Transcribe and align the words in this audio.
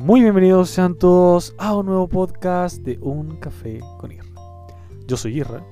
Muy 0.00 0.22
bienvenidos 0.22 0.70
sean 0.70 0.94
todos 0.94 1.54
a 1.58 1.76
un 1.76 1.84
nuevo 1.84 2.08
podcast 2.08 2.78
de 2.78 2.98
Un 3.02 3.36
Café 3.36 3.80
con 3.98 4.10
Irra. 4.10 4.30
Yo 5.06 5.18
soy 5.18 5.38
Irra 5.38 5.62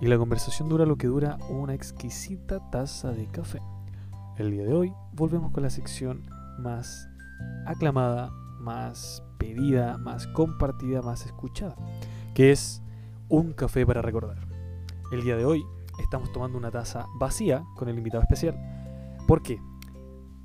y 0.00 0.08
la 0.08 0.18
conversación 0.18 0.68
dura 0.68 0.84
lo 0.84 0.96
que 0.96 1.06
dura 1.06 1.38
una 1.48 1.74
exquisita 1.74 2.58
taza 2.70 3.12
de 3.12 3.28
café. 3.28 3.60
El 4.36 4.50
día 4.50 4.64
de 4.64 4.74
hoy 4.74 4.92
volvemos 5.12 5.52
con 5.52 5.62
la 5.62 5.70
sección 5.70 6.28
más 6.58 7.08
aclamada, 7.66 8.32
más 8.58 9.22
pedida, 9.38 9.96
más 9.96 10.26
compartida, 10.26 11.00
más 11.00 11.24
escuchada, 11.24 11.76
que 12.34 12.50
es 12.50 12.82
Un 13.28 13.52
Café 13.52 13.86
para 13.86 14.02
Recordar. 14.02 14.38
El 15.12 15.22
día 15.22 15.36
de 15.36 15.44
hoy 15.44 15.64
estamos 16.02 16.32
tomando 16.32 16.58
una 16.58 16.72
taza 16.72 17.06
vacía 17.20 17.62
con 17.76 17.88
el 17.88 17.96
invitado 17.96 18.24
especial. 18.24 18.58
¿Por 19.28 19.40
qué? 19.40 19.60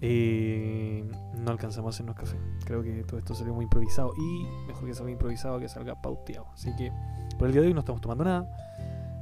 Eh, 0.06 1.10
no 1.38 1.52
alcanzamos 1.52 1.88
a 1.88 1.96
hacernos 1.96 2.18
café. 2.18 2.36
Creo 2.66 2.84
que 2.84 3.06
todo 3.06 3.18
esto 3.18 3.34
salió 3.34 3.54
muy 3.54 3.64
improvisado 3.64 4.14
y 4.18 4.68
mejor 4.68 4.86
que 4.86 4.94
salga 4.94 5.12
improvisado 5.12 5.60
que 5.62 5.70
salga 5.70 6.02
pauteado. 6.02 6.48
Así 6.54 6.76
que 6.76 6.92
por 7.40 7.48
el 7.48 7.54
día 7.54 7.62
de 7.62 7.70
hoy 7.70 7.74
no 7.74 7.80
estamos 7.80 8.02
tomando 8.02 8.26
nada. 8.26 8.46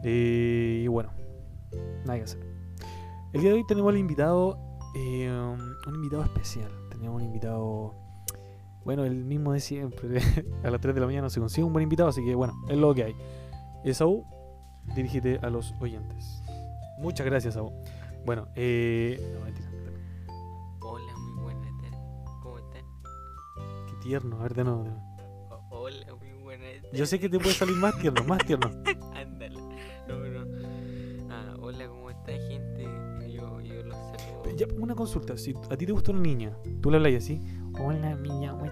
Eh, 0.04 0.81
y 0.84 0.88
bueno, 0.88 1.12
nada 2.04 2.17
que 2.17 2.23
hacer. 2.23 2.40
El 3.31 3.41
día 3.41 3.52
de 3.52 3.57
hoy 3.57 3.67
tenemos 3.67 3.91
al 3.91 3.99
invitado, 3.99 4.57
eh, 4.95 5.30
un 5.88 5.95
invitado 5.95 6.23
especial. 6.23 6.71
Teníamos 6.90 7.21
un 7.21 7.27
invitado, 7.27 7.93
bueno, 8.84 9.05
el 9.05 9.23
mismo 9.23 9.54
de 9.54 9.59
siempre. 9.59 10.20
a 10.63 10.71
las 10.71 10.82
3 10.82 10.95
de 10.95 10.99
la 10.99 11.05
mañana 11.05 11.23
no 11.23 11.29
se 11.29 11.40
consigue 11.40 11.63
un 11.63 11.73
buen 11.73 11.84
invitado, 11.84 12.09
así 12.09 12.26
que 12.26 12.34
bueno, 12.34 12.55
es 12.68 12.77
lo 12.77 12.95
que 12.95 13.04
hay. 13.04 13.16
Esaú, 13.84 14.26
dirígete 14.95 15.38
a 15.43 15.52
los 15.52 15.76
oyentes. 15.79 16.41
Muchas 16.98 17.27
gracias, 17.27 17.54
Esaú. 17.54 17.71
Bueno, 18.26 18.48
eh, 18.55 19.20
no, 19.35 19.45
mentira. 19.45 19.70
Tierno, 24.02 24.38
a 24.40 24.44
ver 24.44 24.54
de 24.54 24.63
nuevo. 24.63 24.84
de 24.84 24.90
nuevo. 24.90 25.66
O- 25.70 25.80
hola, 25.82 26.16
muy 26.16 26.32
tardes. 26.57 26.91
Yo 26.99 27.05
sé 27.05 27.20
que 27.20 27.30
te 27.30 27.40
puede 27.40 27.54
salir 27.55 27.76
más 27.77 27.98
tierno, 27.99 28.24
más 28.26 28.40
tierno. 28.46 28.70
Ándale. 29.16 29.60
No, 30.07 30.18
no. 30.20 30.46
Ah, 31.30 31.54
hola, 31.62 31.88
¿cómo 31.88 32.10
está, 32.10 32.32
gente? 32.34 32.84
Yo, 33.32 33.62
yo 33.62 33.84
los 33.84 33.96
saludo. 33.96 34.55
Ya, 34.57 34.66
una 34.77 34.96
consulta, 34.96 35.38
si 35.38 35.54
a 35.70 35.77
ti 35.77 35.85
te 35.85 35.91
gustó 35.94 36.12
una 36.12 36.22
niña, 36.22 36.57
tú 36.82 36.91
le 36.91 36.98
hablas 36.98 37.13
así, 37.16 37.41
hola 37.79 38.16
niña, 38.16 38.52
¿cómo 38.52 38.66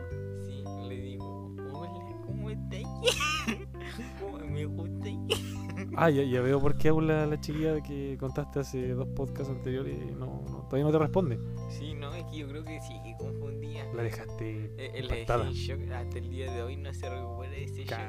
Ah, 6.01 6.09
ya, 6.09 6.23
ya 6.23 6.41
veo 6.41 6.59
por 6.61 6.77
qué 6.77 6.89
habla 6.89 7.25
la 7.25 7.39
chiquilla 7.41 7.81
que 7.81 8.15
contaste 8.19 8.59
hace 8.59 8.89
dos 8.93 9.07
podcasts 9.09 9.49
anteriores 9.49 9.97
y 10.01 10.11
no, 10.11 10.41
no- 10.49 10.59
todavía 10.69 10.85
no 10.85 10.91
te 10.91 10.99
responde. 10.99 11.39
Sí, 11.69 11.93
no, 11.93 12.13
es 12.13 12.23
que 12.25 12.37
yo 12.37 12.47
creo 12.47 12.63
que 12.63 12.79
sí, 12.81 12.93
que 13.03 13.15
confundía. 13.17 13.83
La 13.93 14.03
dejaste 14.03 14.65
Eh, 14.65 14.71
eh, 14.77 14.87
la 14.87 14.91
dejé 14.93 14.99
impactada. 15.21 15.47
en 15.47 15.53
shock. 15.53 15.79
Hasta 15.91 16.17
el 16.17 16.29
día 16.29 16.51
de 16.53 16.63
hoy 16.63 16.77
no 16.77 16.93
se 16.93 17.09
recupera 17.09 17.51
de 17.51 17.63
ese 17.65 17.83
shock. 17.85 17.99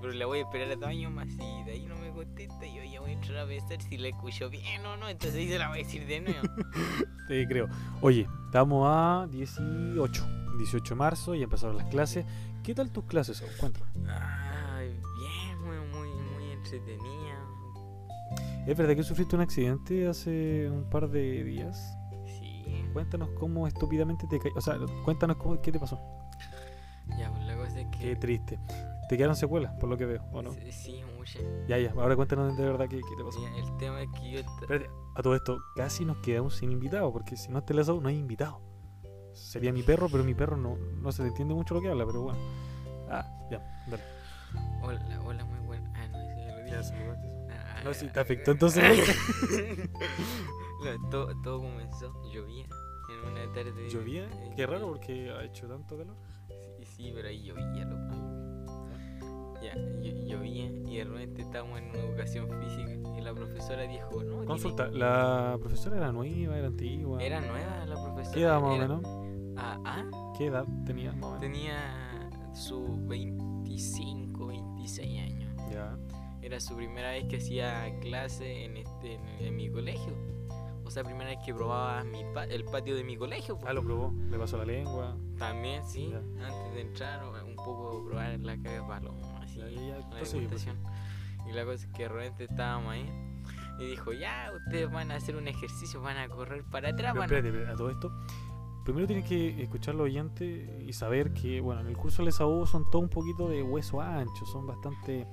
Pero 0.00 0.12
la 0.14 0.26
voy 0.26 0.38
a 0.38 0.42
esperar 0.42 0.70
a 0.70 0.76
dos 0.76 0.88
años 0.88 1.12
más 1.12 1.28
y 1.28 1.64
de 1.64 1.72
ahí 1.72 1.84
no 1.86 1.96
me 1.96 2.10
contesta. 2.10 2.66
Yo 2.66 2.82
ya 2.84 3.00
voy 3.00 3.10
a 3.10 3.14
entrar 3.14 3.38
a 3.38 3.46
pensar 3.46 3.82
si 3.82 3.98
la 3.98 4.08
escucho 4.08 4.48
bien 4.48 4.84
o 4.86 4.96
no. 4.96 5.08
Entonces 5.08 5.36
ahí 5.38 5.48
se 5.48 5.58
la 5.58 5.68
voy 5.68 5.80
a 5.80 5.82
decir 5.82 6.06
de 6.06 6.20
nuevo. 6.20 6.40
Te 7.28 7.46
creo. 7.46 7.68
Oye, 8.00 8.26
estamos 8.46 8.86
a 8.88 9.26
18, 9.30 10.26
18 10.58 10.94
de 10.94 10.98
marzo 10.98 11.34
y 11.34 11.42
empezaron 11.42 11.76
las 11.76 11.86
clases. 11.88 12.24
¿Qué 12.62 12.74
tal 12.74 12.90
tus 12.90 13.04
clases? 13.04 13.42
Cuéntame. 13.58 13.86
Muy, 13.94 14.04
entretenida. 16.76 17.38
¿Es 18.66 18.76
verdad 18.76 18.94
que 18.94 19.02
sufriste 19.02 19.36
un 19.36 19.42
accidente 19.42 20.06
hace 20.06 20.68
un 20.70 20.88
par 20.88 21.08
de 21.08 21.44
días? 21.44 21.96
Sí. 22.26 22.84
Cuéntanos 22.92 23.30
cómo 23.38 23.66
estúpidamente 23.66 24.26
te 24.28 24.38
caí. 24.38 24.52
O 24.54 24.60
sea, 24.60 24.78
cuéntanos 25.04 25.36
cómo, 25.36 25.60
qué 25.60 25.72
te 25.72 25.78
pasó. 25.78 25.98
Ya, 27.18 27.30
pues 27.30 27.44
la 27.44 27.56
cosa 27.56 27.80
es 27.80 27.86
que. 27.88 27.98
Qué 27.98 28.16
triste. 28.16 28.58
Te 29.08 29.16
quedaron 29.16 29.34
secuelas, 29.34 29.74
por 29.80 29.88
lo 29.88 29.96
que 29.96 30.06
veo, 30.06 30.22
¿o 30.32 30.40
no? 30.40 30.52
Sí, 30.52 30.70
Sí, 30.70 31.02
muchas. 31.16 31.42
Ya, 31.66 31.78
ya. 31.78 31.92
Ahora 31.96 32.14
cuéntanos 32.14 32.56
de 32.56 32.64
verdad 32.64 32.86
qué, 32.88 32.98
qué 32.98 33.16
te 33.16 33.24
pasó. 33.24 33.42
Ya, 33.42 33.56
el 33.56 33.76
tema 33.76 34.02
es 34.02 34.08
que 34.10 34.30
yo. 34.30 34.38
Espérate, 34.38 34.88
a 35.16 35.22
todo 35.22 35.34
esto, 35.34 35.58
casi 35.74 36.04
nos 36.04 36.18
quedamos 36.18 36.56
sin 36.56 36.70
invitado, 36.70 37.12
porque 37.12 37.36
si 37.36 37.50
no 37.50 37.62
te 37.64 37.74
la 37.74 37.82
no 37.82 38.08
hay 38.08 38.16
invitado. 38.16 38.60
Sería 39.32 39.72
mi 39.72 39.82
perro, 39.82 40.08
pero 40.10 40.22
mi 40.22 40.34
perro 40.34 40.56
no, 40.56 40.76
no 40.76 41.12
se 41.12 41.22
le 41.22 41.28
entiende 41.28 41.54
mucho 41.54 41.74
lo 41.74 41.80
que 41.80 41.88
habla, 41.88 42.06
pero 42.06 42.22
bueno. 42.22 42.38
Ah, 43.08 43.26
ya, 43.50 43.58
dale. 43.88 44.02
Hola, 44.82 45.20
hola, 45.24 45.44
muy 45.44 45.58
buena. 45.58 45.69
Ah, 47.50 47.80
no, 47.84 47.90
eso. 47.90 47.90
Ah, 47.90 47.94
si 47.94 48.08
te 48.12 48.20
afectó 48.20 48.50
entonces. 48.52 48.82
No, 50.84 51.08
todo, 51.10 51.28
todo 51.42 51.60
comenzó, 51.60 52.12
llovía 52.32 52.66
en 53.10 53.32
una 53.32 53.52
tarde. 53.52 53.88
¿Llovía? 53.90 54.24
eh, 54.24 54.52
Qué 54.56 54.66
raro 54.66 54.88
porque 54.88 55.30
ha 55.30 55.44
hecho 55.44 55.66
tanto 55.68 55.96
calor. 55.98 56.16
Sí, 56.78 56.84
sí, 56.86 57.12
pero 57.14 57.28
ahí 57.28 57.42
llovía, 57.42 57.84
loco. 57.84 58.14
Ya, 59.62 59.74
llo- 59.74 60.24
llovía 60.26 60.66
y 60.70 60.96
de 60.96 61.04
repente 61.04 61.42
estábamos 61.42 61.78
en 61.80 61.90
una 61.90 61.98
educación 61.98 62.48
física 62.62 62.92
y 63.18 63.20
la 63.20 63.34
profesora 63.34 63.82
dijo, 63.82 64.10
no, 64.22 64.30
tiene- 64.30 64.46
Consulta, 64.46 64.88
¿la 64.88 65.56
profesora 65.60 65.98
era 65.98 66.12
nueva, 66.12 66.56
era 66.56 66.68
antigua? 66.68 67.22
Era 67.22 67.40
nueva 67.42 67.84
la 67.84 68.02
profesora. 68.02 68.34
¿Qué 68.34 68.42
edad 68.42 68.60
más 68.60 68.70
o 68.70 68.78
menos? 68.78 69.02
Ah, 69.58 69.78
ah, 69.84 70.32
¿Qué 70.38 70.46
edad 70.46 70.64
tenía 70.86 71.12
más 71.12 71.22
o 71.24 71.26
menos? 71.26 71.40
tenía 71.40 72.30
sus 72.54 73.06
25, 73.06 74.46
26 74.46 75.20
años. 75.20 75.54
Ya. 75.70 75.98
Era 76.42 76.58
su 76.60 76.74
primera 76.76 77.10
vez 77.10 77.24
que 77.28 77.36
hacía 77.36 77.98
clase 78.00 78.64
en, 78.64 78.76
este, 78.78 79.14
en, 79.14 79.26
en 79.40 79.56
mi 79.56 79.70
colegio. 79.70 80.14
O 80.84 80.90
sea, 80.90 81.04
primera 81.04 81.30
vez 81.30 81.38
que 81.44 81.54
probaba 81.54 82.02
mi 82.02 82.24
pa- 82.34 82.44
el 82.46 82.64
patio 82.64 82.96
de 82.96 83.04
mi 83.04 83.16
colegio. 83.16 83.56
pues. 83.56 83.68
Ah, 83.68 83.72
lo 83.72 83.82
probó, 83.84 84.12
le 84.28 84.38
pasó 84.38 84.56
la 84.58 84.64
lengua. 84.64 85.16
También, 85.38 85.84
sí, 85.86 86.10
Ya. 86.10 86.18
antes 86.46 86.74
de 86.74 86.80
entrar, 86.80 87.22
un 87.44 87.54
poco 87.56 88.04
probar 88.06 88.38
la 88.40 88.56
caga 88.56 88.72
de 88.72 88.88
paloma, 88.88 89.38
así, 89.42 89.58
Ya, 89.60 89.68
ya, 89.70 89.98
la 89.98 90.10
prosigue, 90.10 90.40
degustación. 90.46 90.78
Y 91.48 91.52
la 91.52 91.64
cosa 91.64 91.86
es 91.86 91.92
que 91.92 92.02
de 92.04 92.08
repente 92.08 92.44
estábamos 92.44 92.92
ahí 92.92 93.08
y 93.78 93.86
dijo, 93.86 94.12
ya, 94.12 94.50
ustedes 94.56 94.90
van 94.90 95.10
a 95.12 95.16
hacer 95.16 95.36
un 95.36 95.46
ejercicio, 95.48 96.00
van 96.02 96.16
a 96.16 96.28
correr 96.28 96.64
para 96.64 96.88
atrás, 96.90 97.12
Pero 97.12 97.20
van 97.20 97.22
a... 97.22 97.24
espérate, 97.36 97.48
espérate, 97.48 97.72
a 97.72 97.76
todo 97.76 97.90
esto. 97.90 98.10
Primero 98.84 99.06
tienes 99.06 99.24
que 99.26 99.62
escuchar 99.62 99.94
los 99.94 100.06
oyentes 100.06 100.68
y 100.82 100.92
saber 100.92 101.32
que, 101.32 101.60
bueno, 101.60 101.80
en 101.82 101.86
el 101.86 101.96
curso 101.96 102.24
de 102.24 102.32
SAU 102.32 102.66
son 102.66 102.88
todo 102.90 103.02
un 103.02 103.08
poquito 103.10 103.48
de 103.48 103.62
hueso 103.62 104.00
ancho, 104.00 104.46
son 104.46 104.66
bastante 104.66 105.26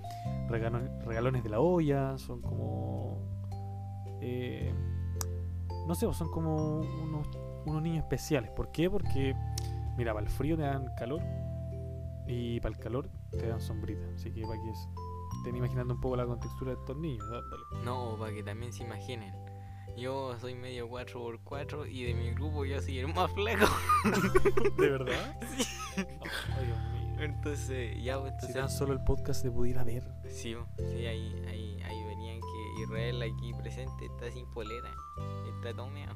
regalo- 0.49 0.87
regalones 1.05 1.43
de 1.43 1.49
la 1.49 1.59
olla, 1.59 2.17
son 2.17 2.41
como. 2.41 3.17
eh, 4.21 4.73
no 5.87 5.95
sé, 5.95 6.11
son 6.13 6.29
como 6.29 6.81
unos, 6.81 7.27
niños 7.81 7.99
especiales. 8.03 8.51
¿Por 8.51 8.71
qué? 8.71 8.89
Porque, 8.89 9.33
mira, 9.97 10.13
para 10.13 10.25
el 10.25 10.31
frío 10.31 10.55
te 10.57 10.63
dan 10.63 10.85
calor 10.97 11.21
y 12.27 12.59
para 12.59 12.75
el 12.75 12.79
calor 12.81 13.09
te 13.31 13.47
dan 13.47 13.61
sombrita. 13.61 14.05
Así 14.13 14.31
que 14.31 14.41
para 14.41 14.61
que 14.61 14.69
es- 14.69 14.89
estén 15.37 15.55
imaginando 15.55 15.93
un 15.93 16.01
poco 16.01 16.15
la 16.17 16.25
contextura 16.25 16.73
de 16.73 16.79
estos 16.79 16.97
niños, 16.97 17.25
dale. 17.29 17.83
No, 17.85 18.15
para 18.19 18.33
que 18.33 18.43
también 18.43 18.73
se 18.73 18.83
imaginen. 18.83 19.33
Yo 19.97 20.37
soy 20.39 20.53
medio 20.53 20.87
4x4 20.89 21.89
y 21.91 22.03
de 22.03 22.13
mi 22.13 22.29
grupo 22.29 22.63
yo 22.65 22.79
soy 22.79 22.99
el 22.99 23.13
más 23.13 23.31
flaco. 23.31 23.65
¿De 24.77 24.89
verdad? 24.89 25.39
Ay, 25.97 26.65
Dios 26.65 26.79
mío. 26.93 27.17
Entonces, 27.19 28.03
ya, 28.03 28.19
pues, 28.19 28.29
Si 28.33 28.45
entonces... 28.45 28.55
tan 28.55 28.69
solo 28.69 28.93
el 28.93 29.03
podcast 29.03 29.41
se 29.41 29.49
pudiera 29.49 29.83
ver. 29.83 30.03
Sí, 30.29 30.53
bo, 30.53 30.67
sí, 30.77 31.07
ahí, 31.07 31.43
ahí, 31.47 31.81
ahí 31.81 32.03
venían 32.05 32.39
que 32.39 32.83
Israel 32.83 33.21
aquí 33.23 33.53
presente 33.55 34.05
está 34.05 34.31
sin 34.31 34.45
polera, 34.51 34.93
está 35.55 35.73
todo 35.75 35.89
meado. 35.89 36.15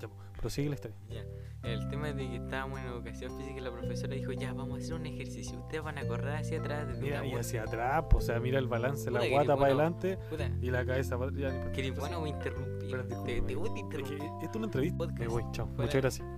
Ya, 0.00 0.08
prosigue 0.40 0.68
la 0.68 0.74
historia. 0.74 0.96
Ya. 1.10 1.24
El 1.62 1.88
tema 1.88 2.08
es 2.08 2.16
de 2.16 2.26
que 2.28 2.36
estábamos 2.36 2.80
en 2.80 2.86
educación 2.86 3.36
física 3.36 3.58
y 3.58 3.60
la 3.60 3.70
profesora 3.70 4.14
dijo, 4.14 4.32
ya, 4.32 4.52
vamos 4.54 4.78
a 4.78 4.82
hacer 4.82 4.94
un 4.94 5.04
ejercicio, 5.06 5.58
ustedes 5.60 5.82
van 5.84 5.98
a 5.98 6.06
correr 6.06 6.36
hacia 6.36 6.58
atrás 6.58 6.88
desde 6.88 7.02
Mira, 7.02 7.16
y 7.18 7.20
vuelta". 7.32 7.40
hacia 7.40 7.62
atrás, 7.64 8.04
po, 8.08 8.16
o 8.16 8.20
sea, 8.22 8.40
mira 8.40 8.58
el 8.58 8.66
balance, 8.66 9.10
la 9.10 9.18
Puta, 9.18 9.28
que 9.28 9.34
guata 9.34 9.54
para 9.56 9.66
adelante 9.66 10.16
Puta, 10.30 10.50
y 10.62 10.70
la 10.70 10.86
cabeza 10.86 11.18
para 11.18 11.30
atrás. 11.30 11.68
Que 11.74 11.90
bueno, 11.90 12.26
interrumpir. 12.26 12.84
Espera, 12.84 13.02
te, 13.26 13.40
te 13.42 13.54
voy 13.56 13.68
a 13.68 13.72
Es 13.72 13.74
que 13.74 13.80
interrumpir. 13.80 14.18
esto 14.22 14.50
es 14.50 14.56
una 14.56 14.64
entrevista. 14.66 14.98
Podcast. 14.98 15.20
Me 15.20 15.28
voy, 15.28 15.42
chao. 15.52 15.66
Fuera. 15.66 15.82
Muchas 15.84 16.00
gracias. 16.00 16.28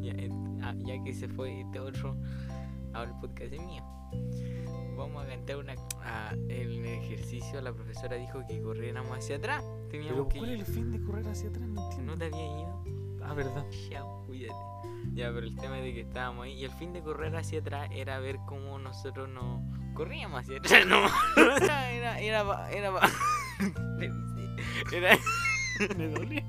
Ya, 0.00 0.12
eh, 0.12 0.30
ah, 0.62 0.74
ya 0.84 1.02
que 1.02 1.14
se 1.14 1.26
fue 1.28 1.60
este 1.62 1.80
otro, 1.80 2.16
ahora 2.92 3.10
el 3.10 3.18
podcast 3.20 3.52
es 3.52 3.62
mío. 3.62 3.82
Vamos 4.96 5.24
a 5.24 5.28
cantar 5.28 5.56
una... 5.56 5.74
Ah, 6.02 6.34
el 6.48 6.84
ejercicio 6.84 7.60
la 7.60 7.72
profesora 7.72 8.16
dijo 8.16 8.40
que 8.46 8.60
corriéramos 8.62 9.18
hacia 9.18 9.36
atrás. 9.36 9.64
Teníamos 9.90 10.14
Pero 10.14 10.28
que 10.28 10.38
¿cuál 10.38 10.50
es 10.50 10.60
el 10.68 10.74
fin 10.74 10.90
de 10.92 11.02
correr 11.02 11.28
hacia 11.28 11.48
atrás? 11.48 11.68
No 11.68 11.82
entiendo. 11.84 12.12
¿No 12.12 12.18
te 12.18 12.24
había 12.26 12.46
ido? 12.46 12.84
Ah, 13.22 13.34
verdad. 13.34 13.64
Chao, 13.90 14.22
cuídate. 14.26 14.54
Ya, 15.12 15.32
pero 15.32 15.46
el 15.46 15.56
tema 15.56 15.78
es 15.78 15.84
de 15.84 15.94
que 15.94 16.00
estábamos 16.00 16.44
ahí 16.44 16.54
y 16.54 16.64
el 16.64 16.70
fin 16.72 16.92
de 16.92 17.02
correr 17.02 17.34
hacia 17.36 17.60
atrás 17.60 17.88
era 17.92 18.18
ver 18.18 18.38
cómo 18.46 18.78
nosotros 18.78 19.28
no 19.28 19.62
corríamos 19.94 20.40
hacia 20.40 20.58
atrás, 20.58 20.86
no. 20.86 21.06
Era, 21.56 21.90
era, 21.92 22.20
era, 22.20 22.44
pa- 22.44 22.70
era, 24.92 25.18
Me 25.96 26.08
dolió. 26.08 26.42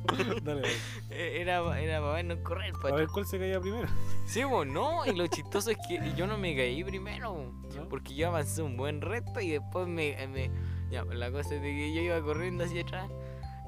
Dale, 0.44 0.62
dale. 1.10 1.42
era, 1.42 1.64
pa- 1.64 1.80
era 1.80 2.00
para 2.00 2.14
vernos 2.14 2.38
correr, 2.40 2.74
A 2.76 2.82
pacho. 2.82 2.96
ver, 2.96 3.08
¿cuál 3.08 3.26
se 3.26 3.40
caía 3.40 3.60
primero? 3.60 3.88
Sí, 4.26 4.44
vos, 4.44 4.66
no, 4.68 5.06
y 5.06 5.14
lo 5.16 5.28
chistoso 5.28 5.72
es 5.72 5.78
que 5.88 6.00
yo 6.16 6.28
no 6.28 6.38
me 6.38 6.56
caí 6.56 6.84
primero, 6.84 7.52
¿No? 7.76 7.90
porque 7.90 8.14
yo 8.16 8.28
avancé 8.28 8.62
un 8.62 8.78
buen 8.78 9.02
reto 9.02 9.40
y 9.40 9.52
después 9.52 9.88
me, 9.88 10.16
me- 10.28 10.52
ya, 10.92 11.04
la 11.06 11.32
cosa 11.32 11.56
es 11.56 11.62
de 11.62 11.70
que 11.72 11.94
yo 11.94 12.02
iba 12.02 12.22
corriendo 12.22 12.64
hacia 12.64 12.84
atrás 12.84 13.10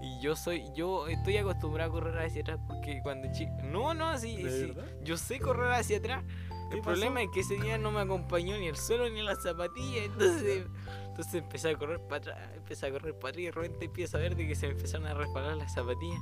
Y 0.01 0.19
yo 0.21 0.36
soy, 0.36 0.63
yo 0.75 1.07
estoy 1.07 1.38
acostumbrado 1.38 1.89
a 1.89 1.94
correr 1.94 2.25
hacia 2.25 2.42
atrás 2.42 2.59
porque 2.68 3.00
cuando 3.01 3.27
chico. 3.33 3.51
No, 3.63 3.94
no, 3.95 4.15
sí, 4.19 4.42
¿De 4.44 4.51
sí. 4.51 4.65
verdad? 4.68 4.86
Yo 5.04 5.18
sé 5.18 5.39
correr 5.39 5.71
hacia 5.71 5.98
atrás. 5.98 6.24
¿Qué 6.69 6.77
El 6.77 6.81
problema 6.81 7.21
es 7.21 7.29
que 7.29 7.41
ese 7.41 7.55
día 7.55 7.77
no 7.77 7.91
me 7.91 8.01
acompañó 8.01 8.57
ni 8.57 8.67
el 8.67 8.77
suelo 8.77 9.09
ni 9.09 9.21
las 9.21 9.41
zapatillas. 9.41 10.05
Entonces, 10.05 10.65
entonces 11.07 11.33
empecé 11.35 11.69
a 11.69 11.77
correr 11.77 11.99
para 12.01 12.17
atrás, 12.17 12.49
empecé 12.55 12.87
a 12.87 12.91
correr 12.91 13.13
para 13.17 13.29
atrás 13.29 13.41
y 13.41 13.45
de 13.45 13.51
repente 13.51 13.85
empiezo 13.85 14.17
a 14.17 14.19
ver 14.19 14.35
de 14.35 14.47
que 14.47 14.55
se 14.55 14.67
me 14.67 14.73
empezaron 14.73 15.07
a 15.07 15.13
resbalar 15.13 15.55
las 15.55 15.73
zapatillas. 15.73 16.19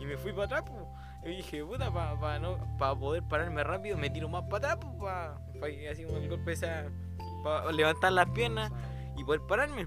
Y 0.00 0.06
me 0.06 0.16
fui 0.16 0.32
para 0.32 0.44
atrás, 0.44 0.64
pues. 0.66 0.84
Y 1.24 1.36
dije, 1.36 1.64
puta, 1.64 1.92
para 1.92 2.38
no, 2.38 2.58
pa 2.78 2.98
poder 2.98 3.22
pararme 3.28 3.62
rápido, 3.62 3.98
me 3.98 4.08
tiro 4.08 4.28
más 4.28 4.44
para 4.44 4.72
atrás, 4.72 4.90
pues, 4.98 5.60
para 5.60 5.90
así 5.90 6.04
como 6.04 6.18
el 6.18 6.28
golpe 6.28 6.52
esa, 6.52 6.90
para 7.44 7.70
levantar 7.72 8.12
las 8.12 8.30
piernas 8.30 8.72
y 9.16 9.24
poder 9.24 9.42
pararme. 9.42 9.86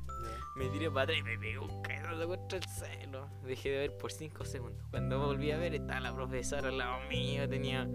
Me 0.56 0.67
tiré 0.67 0.91
para 0.91 1.03
atrás 1.03 1.17
y 1.17 1.23
me 1.23 1.38
pegué 1.39 1.57
un 1.57 1.81
el 2.21 2.63
suelo. 2.63 3.27
Dejé 3.45 3.69
de 3.69 3.77
ver 3.80 3.98
por 3.98 4.12
5 4.12 4.45
segundos. 4.45 4.83
Cuando 4.92 5.19
volví 5.19 5.51
a 5.51 5.57
ver, 5.57 5.74
estaba 5.75 6.00
la 6.00 6.13
profesora 6.13 6.69
al 6.69 6.77
lado 6.77 7.00
mío. 7.10 7.48
Tenía, 7.50 7.88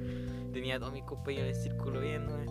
tenía 0.53 0.76
a 0.76 0.79
todos 0.81 0.93
mis 0.93 1.05
compañeros 1.05 1.56
en 1.56 1.62
círculo 1.62 2.00
viéndome. 2.00 2.47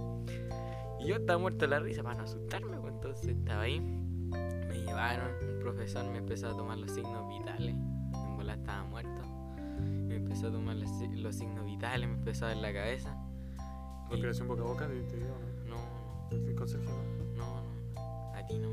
Y 0.99 1.07
yo 1.07 1.15
estaba 1.17 1.37
muerto 1.39 1.59
de 1.59 1.67
la 1.67 1.79
risa 1.79 2.03
para 2.03 2.15
no 2.15 2.23
asustarme. 2.23 2.77
pues, 2.79 2.93
Entonces 2.93 3.27
estaba 3.29 3.61
ahí. 3.61 3.79
Me 3.79 4.77
llevaron. 4.79 5.29
Un 5.41 5.59
profesor 5.59 6.05
me 6.09 6.17
empezó 6.19 6.47
a 6.49 6.55
tomar 6.55 6.77
los 6.77 6.91
signos 6.91 7.27
vitales. 7.29 7.75
En 7.75 8.35
bola 8.37 8.53
estaba 8.53 8.83
muerto. 8.85 9.21
Me 9.79 10.15
empezó 10.15 10.47
a 10.47 10.51
tomar 10.51 10.75
los, 10.75 10.89
si- 10.97 11.15
los 11.15 11.35
signos 11.35 11.65
vitales. 11.65 12.07
Me 12.07 12.15
empezó 12.15 12.45
a 12.45 12.49
dar 12.49 12.57
la 12.57 12.73
cabeza. 12.73 13.15
Respiración 14.09 14.47
boca 14.47 14.61
a 14.61 14.65
boca, 14.65 14.87
te, 14.87 15.01
te 15.03 15.17
digo, 15.17 15.35
¿no? 15.67 15.75
No, 15.75 16.29
El 16.31 16.55
¿no? 16.55 17.03
no, 17.35 17.61
no. 17.61 18.33
A 18.33 18.45
ti 18.47 18.57
no. 18.57 18.69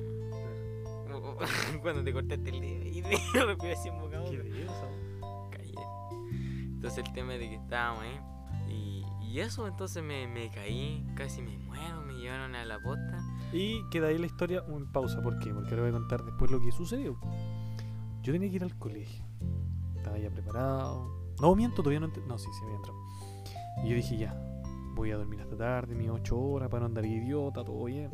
Cuando 1.82 2.04
te 2.04 2.12
cortaste 2.12 2.50
el 2.50 2.60
dedo 2.60 2.84
y 2.84 3.02
te 3.32 3.44
respiración 3.44 3.98
boca 3.98 4.18
a 4.18 4.20
boca. 4.20 4.38
Cállate. 5.50 5.82
Entonces 6.66 7.04
el 7.04 7.12
tema 7.12 7.34
es 7.34 7.40
de 7.40 7.48
que 7.48 7.56
estábamos 7.56 8.02
ahí. 8.02 8.20
Y, 8.68 9.04
y 9.22 9.40
eso, 9.40 9.66
entonces 9.66 10.02
me, 10.02 10.26
me 10.26 10.50
caí, 10.50 11.06
casi 11.14 11.42
me 11.42 11.56
muero, 11.58 12.02
me 12.02 12.14
llevaron 12.14 12.54
a 12.54 12.64
la 12.64 12.78
posta. 12.80 13.22
Y 13.52 13.82
queda 13.90 14.08
ahí 14.08 14.18
la 14.18 14.26
historia 14.26 14.64
en 14.68 14.90
pausa. 14.90 15.22
¿Por 15.22 15.38
qué? 15.38 15.52
Porque 15.52 15.70
ahora 15.70 15.82
voy 15.82 15.90
a 15.90 15.92
contar 15.92 16.24
después 16.24 16.50
lo 16.50 16.60
que 16.60 16.72
sucedió. 16.72 17.18
Yo 18.22 18.32
tenía 18.32 18.48
que 18.48 18.56
ir 18.56 18.64
al 18.64 18.76
colegio. 18.78 19.24
Estaba 19.96 20.18
ya 20.18 20.30
preparado. 20.30 21.24
No, 21.40 21.54
miento, 21.54 21.82
todavía 21.82 22.00
no... 22.00 22.08
No, 22.26 22.38
sí, 22.38 22.48
sí 22.52 22.64
había 22.64 22.76
entrado. 22.76 22.98
Y 23.84 23.88
yo 23.90 23.96
dije, 23.96 24.16
ya, 24.16 24.34
voy 24.94 25.10
a 25.10 25.16
dormir 25.16 25.40
hasta 25.40 25.56
tarde, 25.56 25.94
mis 25.94 26.08
8 26.08 26.38
horas 26.38 26.68
para 26.68 26.80
no 26.80 26.86
andar 26.86 27.04
idiota, 27.04 27.64
todo 27.64 27.84
bien. 27.84 28.10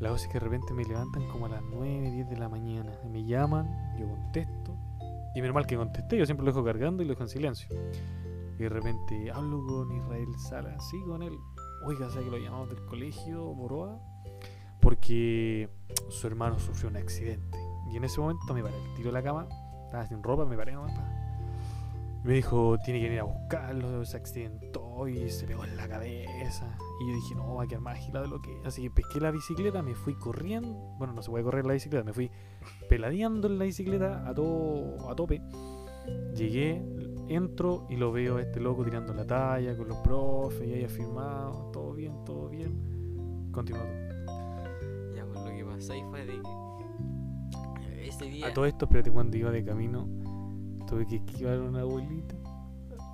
La 0.00 0.08
cosa 0.08 0.24
es 0.24 0.32
que 0.32 0.38
de 0.38 0.44
repente 0.44 0.72
me 0.72 0.84
levantan 0.84 1.28
como 1.28 1.44
a 1.44 1.50
las 1.50 1.62
9, 1.62 2.10
10 2.10 2.30
de 2.30 2.36
la 2.38 2.48
mañana. 2.48 2.90
Me 3.10 3.22
llaman, 3.24 3.68
yo 3.98 4.08
contesto. 4.08 4.74
Y 5.34 5.42
menos 5.42 5.54
mal 5.54 5.66
que 5.66 5.76
contesté, 5.76 6.16
yo 6.16 6.24
siempre 6.24 6.44
lo 6.44 6.52
dejo 6.52 6.64
cargando 6.64 7.02
y 7.02 7.06
lo 7.06 7.12
dejo 7.12 7.22
en 7.22 7.28
silencio. 7.28 7.68
Y 8.58 8.62
de 8.62 8.68
repente 8.70 9.30
hablo 9.30 9.64
con 9.66 9.92
Israel 9.92 10.28
Sala, 10.38 10.74
sí, 10.80 10.98
con 11.06 11.22
él. 11.22 11.36
Oiga, 11.84 12.08
¿sabe 12.08 12.24
que 12.24 12.30
lo 12.30 12.38
llamamos 12.38 12.70
del 12.70 12.84
colegio 12.86 13.44
Boroa? 13.54 14.00
Porque 14.80 15.68
su 16.08 16.26
hermano 16.26 16.58
sufrió 16.58 16.88
un 16.88 16.96
accidente. 16.96 17.58
Y 17.92 17.96
en 17.98 18.04
ese 18.04 18.20
momento 18.20 18.54
me 18.54 18.62
paré, 18.62 18.76
tiro 18.96 19.12
la 19.12 19.22
cama, 19.22 19.48
estaba 19.84 20.06
sin 20.06 20.22
ropa, 20.22 20.46
me 20.46 20.56
paré 20.56 20.72
nomás. 20.72 21.19
Me 22.22 22.34
dijo, 22.34 22.76
tiene 22.84 23.00
que 23.00 23.06
venir 23.06 23.20
a 23.20 23.24
buscarlo, 23.24 24.04
se 24.04 24.16
accidentó 24.16 25.08
y 25.08 25.30
se 25.30 25.46
pegó 25.46 25.64
en 25.64 25.76
la 25.76 25.88
cabeza. 25.88 26.76
Y 27.00 27.08
yo 27.08 27.14
dije, 27.14 27.34
no, 27.34 27.54
va 27.54 27.64
a 27.64 27.66
quedar 27.66 27.80
más 27.80 28.12
de 28.12 28.28
lo 28.28 28.42
que. 28.42 28.58
es". 28.58 28.66
Así 28.66 28.82
que 28.82 28.90
pesqué 28.90 29.20
la 29.20 29.30
bicicleta, 29.30 29.82
me 29.82 29.94
fui 29.94 30.14
corriendo. 30.14 30.68
Bueno, 30.98 31.14
no 31.14 31.22
se 31.22 31.30
puede 31.30 31.44
correr 31.44 31.64
la 31.64 31.72
bicicleta, 31.72 32.04
me 32.04 32.12
fui 32.12 32.30
peladeando 32.88 33.48
en 33.48 33.58
la 33.58 33.64
bicicleta 33.64 34.28
a, 34.28 34.34
todo, 34.34 35.08
a 35.10 35.16
tope. 35.16 35.40
Llegué, 36.34 36.82
entro 37.28 37.86
y 37.88 37.96
lo 37.96 38.12
veo 38.12 38.36
a 38.36 38.42
este 38.42 38.60
loco 38.60 38.84
tirando 38.84 39.14
la 39.14 39.26
talla 39.26 39.76
con 39.76 39.88
los 39.88 39.98
profes 39.98 40.66
y 40.68 40.74
ahí 40.74 40.84
afirmado, 40.84 41.70
todo 41.72 41.94
bien, 41.94 42.24
todo 42.24 42.48
bien. 42.50 43.50
Continúa. 43.50 43.86
Ya, 45.14 45.24
pues 45.24 45.40
lo 45.40 45.50
que 45.50 45.64
pasó 45.64 45.92
ahí 45.94 46.02
fue 46.10 46.26
de 46.26 46.42
que 46.42 48.08
ese 48.08 48.24
día. 48.26 48.48
A 48.48 48.52
todo 48.52 48.66
esto, 48.66 48.84
espérate, 48.84 49.10
cuando 49.10 49.36
iba 49.36 49.50
de 49.50 49.64
camino, 49.64 50.06
tuve 50.90 51.06
que 51.06 51.16
esquivar 51.16 51.54
a 51.54 51.62
una 51.62 51.80
abuelita. 51.80 52.34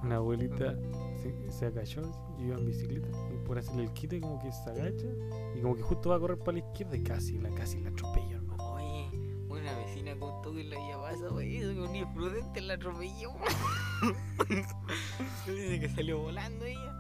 Una 0.03 0.17
abuelita 0.17 0.77
se, 1.23 1.53
se 1.53 1.67
agachó, 1.67 2.03
yo 2.39 2.47
iba 2.47 2.57
en 2.57 2.67
bicicleta, 2.67 3.09
y 3.33 3.47
por 3.47 3.59
hacerle 3.59 3.85
el 3.85 3.93
quite, 3.93 4.21
como 4.21 4.41
que 4.41 4.51
se 4.51 4.71
agacha, 4.71 5.07
y 5.55 5.61
como 5.61 5.77
que 5.77 5.83
justo 5.83 6.11
va 6.11 6.17
a 6.17 6.21
correr 6.21 6.39
para 6.39 6.53
la 6.53 6.59
izquierda, 6.59 6.97
y 6.97 7.03
casi 7.03 7.39
la, 7.39 7.51
casi 7.51 7.81
la 7.81 7.91
atropello, 7.91 8.37
hermano. 8.37 8.75
Oye, 8.75 9.11
una 9.49 9.77
vecina 9.79 10.19
contó 10.19 10.55
que 10.55 10.65
le 10.65 10.77
había 10.77 10.99
pasado 10.99 11.41
eso, 11.41 11.75
que 11.75 11.81
un 11.81 11.97
imprudente 11.97 12.61
la 12.61 12.75
atropelló. 12.75 13.31
Dice 15.47 15.81
que 15.81 15.89
salió 15.89 16.19
volando 16.19 16.65
ella. 16.65 16.93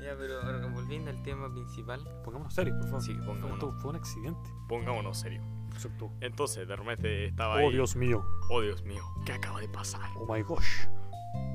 Ya, 0.00 0.16
pero 0.18 0.42
ahora, 0.42 0.66
volviendo 0.66 1.10
al 1.10 1.22
tema 1.22 1.52
principal. 1.52 2.00
Pongámonos 2.24 2.54
serios, 2.54 2.76
por 2.76 2.86
favor. 2.86 3.02
Sí, 3.02 3.14
pongámonos. 3.14 3.54
esto 3.54 3.72
fue 3.80 3.90
un 3.90 3.96
accidente. 3.96 4.50
Pongámonos 4.68 5.18
serio. 5.18 5.42
Excepto. 5.74 6.10
Entonces, 6.20 6.66
de 6.68 6.76
repente 6.76 7.26
estaba 7.26 7.54
Oh, 7.56 7.58
ahí. 7.68 7.72
Dios 7.72 7.96
mío. 7.96 8.24
Oh, 8.50 8.60
Dios 8.60 8.82
mío, 8.84 9.02
¿qué 9.26 9.32
acaba 9.32 9.60
de 9.60 9.68
pasar? 9.68 10.08
Oh 10.16 10.32
my 10.32 10.42
gosh. 10.42 10.86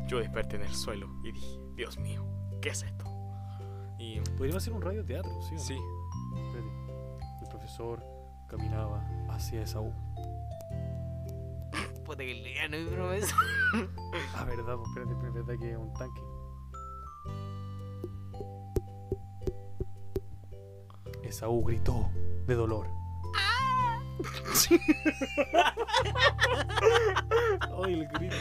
Yo 0.07 0.19
desperté 0.19 0.56
en 0.57 0.63
el 0.63 0.74
suelo 0.75 1.07
y 1.24 1.31
dije, 1.31 1.60
Dios 1.75 1.98
mío, 2.00 2.25
¿qué 2.62 2.69
es 2.69 2.83
esto? 2.83 3.06
Y 3.98 4.19
Podríamos 4.38 4.63
hacer 4.63 4.74
un 4.74 4.81
radio 4.81 5.04
teatro, 5.06 5.31
¿sí? 5.42 5.50
o 5.51 5.57
no? 5.57 5.60
sí, 5.60 5.77
Espérate. 6.48 7.44
El 7.44 7.48
profesor 7.50 8.04
caminaba 8.50 9.06
hacia 9.30 9.62
esa 9.62 9.80
U. 9.81 9.94
Puta 12.06 12.24
que 12.24 12.33
le 12.33 12.54
ganó 12.56 12.77
mi 12.77 12.86
profesor. 12.86 13.38
Ah, 14.36 14.44
verdad, 14.45 14.75
pues 14.77 14.89
espérate, 14.89 15.27
es 15.27 15.33
verdad 15.33 15.56
que 15.60 15.72
es 15.72 15.77
un 15.77 15.94
tanque. 15.94 16.22
Esaú 21.24 21.63
gritó 21.63 22.10
de 22.48 22.56
dolor. 22.56 22.88
Ay, 27.83 27.94
el 27.94 28.07
grito. 28.07 28.36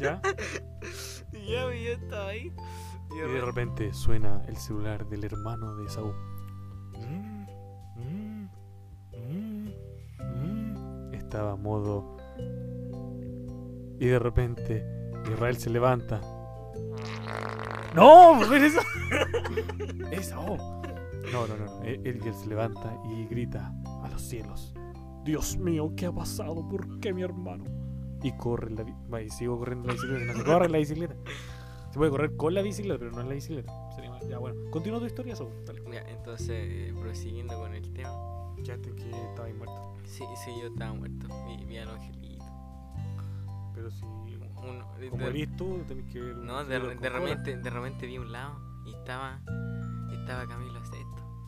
¿Ya? 0.00 0.20
Y 1.32 1.52
ya, 1.52 1.62
yo 1.62 1.92
estaba 1.92 2.28
ahí. 2.28 2.52
Y 3.14 3.18
de 3.18 3.40
repente- 3.40 3.92
suena 3.92 4.42
el 4.48 4.56
celular 4.56 5.06
del 5.08 5.24
hermano 5.24 5.76
de 5.76 5.86
Esaú. 5.86 6.12
Mm, 6.96 7.46
mm, 7.96 8.48
mm. 10.20 11.14
Estaba 11.14 11.52
a 11.52 11.56
modo. 11.56 12.16
Y 14.00 14.06
de 14.06 14.18
repente 14.18 14.84
Israel 15.30 15.56
se 15.56 15.70
levanta. 15.70 16.20
¡No! 17.94 18.34
¡Por 18.38 18.48
ver 18.50 18.64
eso! 18.64 18.80
¡Esaú! 20.10 20.56
No, 21.32 21.46
no, 21.46 21.56
no. 21.56 21.64
no. 21.66 21.82
Él, 21.82 22.00
él 22.04 22.34
se 22.34 22.46
levanta 22.48 22.96
y 23.08 23.26
grita 23.26 23.72
a 24.02 24.08
los 24.08 24.20
cielos. 24.22 24.74
Dios 25.24 25.56
mío, 25.56 25.92
¿qué 25.96 26.06
ha 26.06 26.12
pasado? 26.12 26.68
¿Por 26.68 27.00
qué 27.00 27.12
mi 27.12 27.22
hermano? 27.22 27.64
Y 28.22 28.32
corre 28.36 28.68
en 28.70 28.76
la 28.76 28.82
bi- 28.84 28.94
va, 29.12 29.22
y 29.22 29.30
sigo 29.30 29.58
corriendo 29.58 29.88
en 29.90 29.96
la 29.96 30.02
bicicleta. 30.02 30.32
No 30.32 30.38
se 30.38 30.44
corre 30.44 30.66
en 30.66 30.72
la 30.72 30.78
bicicleta. 30.78 31.14
Se 31.90 31.98
puede 31.98 32.10
correr 32.10 32.36
con 32.36 32.54
la 32.54 32.62
bicicleta, 32.62 32.98
pero 32.98 33.10
no 33.12 33.20
en 33.20 33.28
la 33.28 33.34
bicicleta. 33.34 33.72
Sería 33.94 34.10
más- 34.10 34.26
Ya, 34.28 34.38
bueno. 34.38 34.70
Continúa 34.70 34.98
tu 35.00 35.06
historia. 35.06 35.34
Dale. 35.66 35.82
Ya, 35.92 36.00
entonces, 36.10 36.50
eh, 36.50 36.94
prosiguiendo 36.98 37.58
con 37.58 37.74
el 37.74 37.92
tema. 37.92 38.10
Ya 38.62 38.76
te 38.78 38.94
que 38.94 39.10
estaba 39.10 39.46
ahí 39.46 39.52
muerto. 39.54 39.94
Sí, 40.04 40.24
sí, 40.44 40.50
yo 40.60 40.68
estaba 40.68 40.92
muerto. 40.94 41.26
Vi, 41.46 41.64
vi 41.66 41.76
al 41.78 41.88
angelito. 41.90 42.44
Pero 43.74 43.90
si. 43.90 44.04
Uno, 44.04 44.86
de- 44.98 45.10
Como 45.10 45.26
eres 45.26 45.54
tú, 45.56 45.82
tenés 45.86 46.10
que 46.10 46.20
ver. 46.20 46.36
No, 46.36 46.64
de, 46.64 46.78
de 46.80 47.08
repente, 47.10 47.56
de 47.58 47.70
repente 47.70 48.06
vi 48.06 48.16
un 48.16 48.32
lado 48.32 48.58
y 48.86 48.90
estaba, 48.94 49.40
estaba 50.10 50.46
Camilo 50.46 50.80
Sesto. 50.86 50.93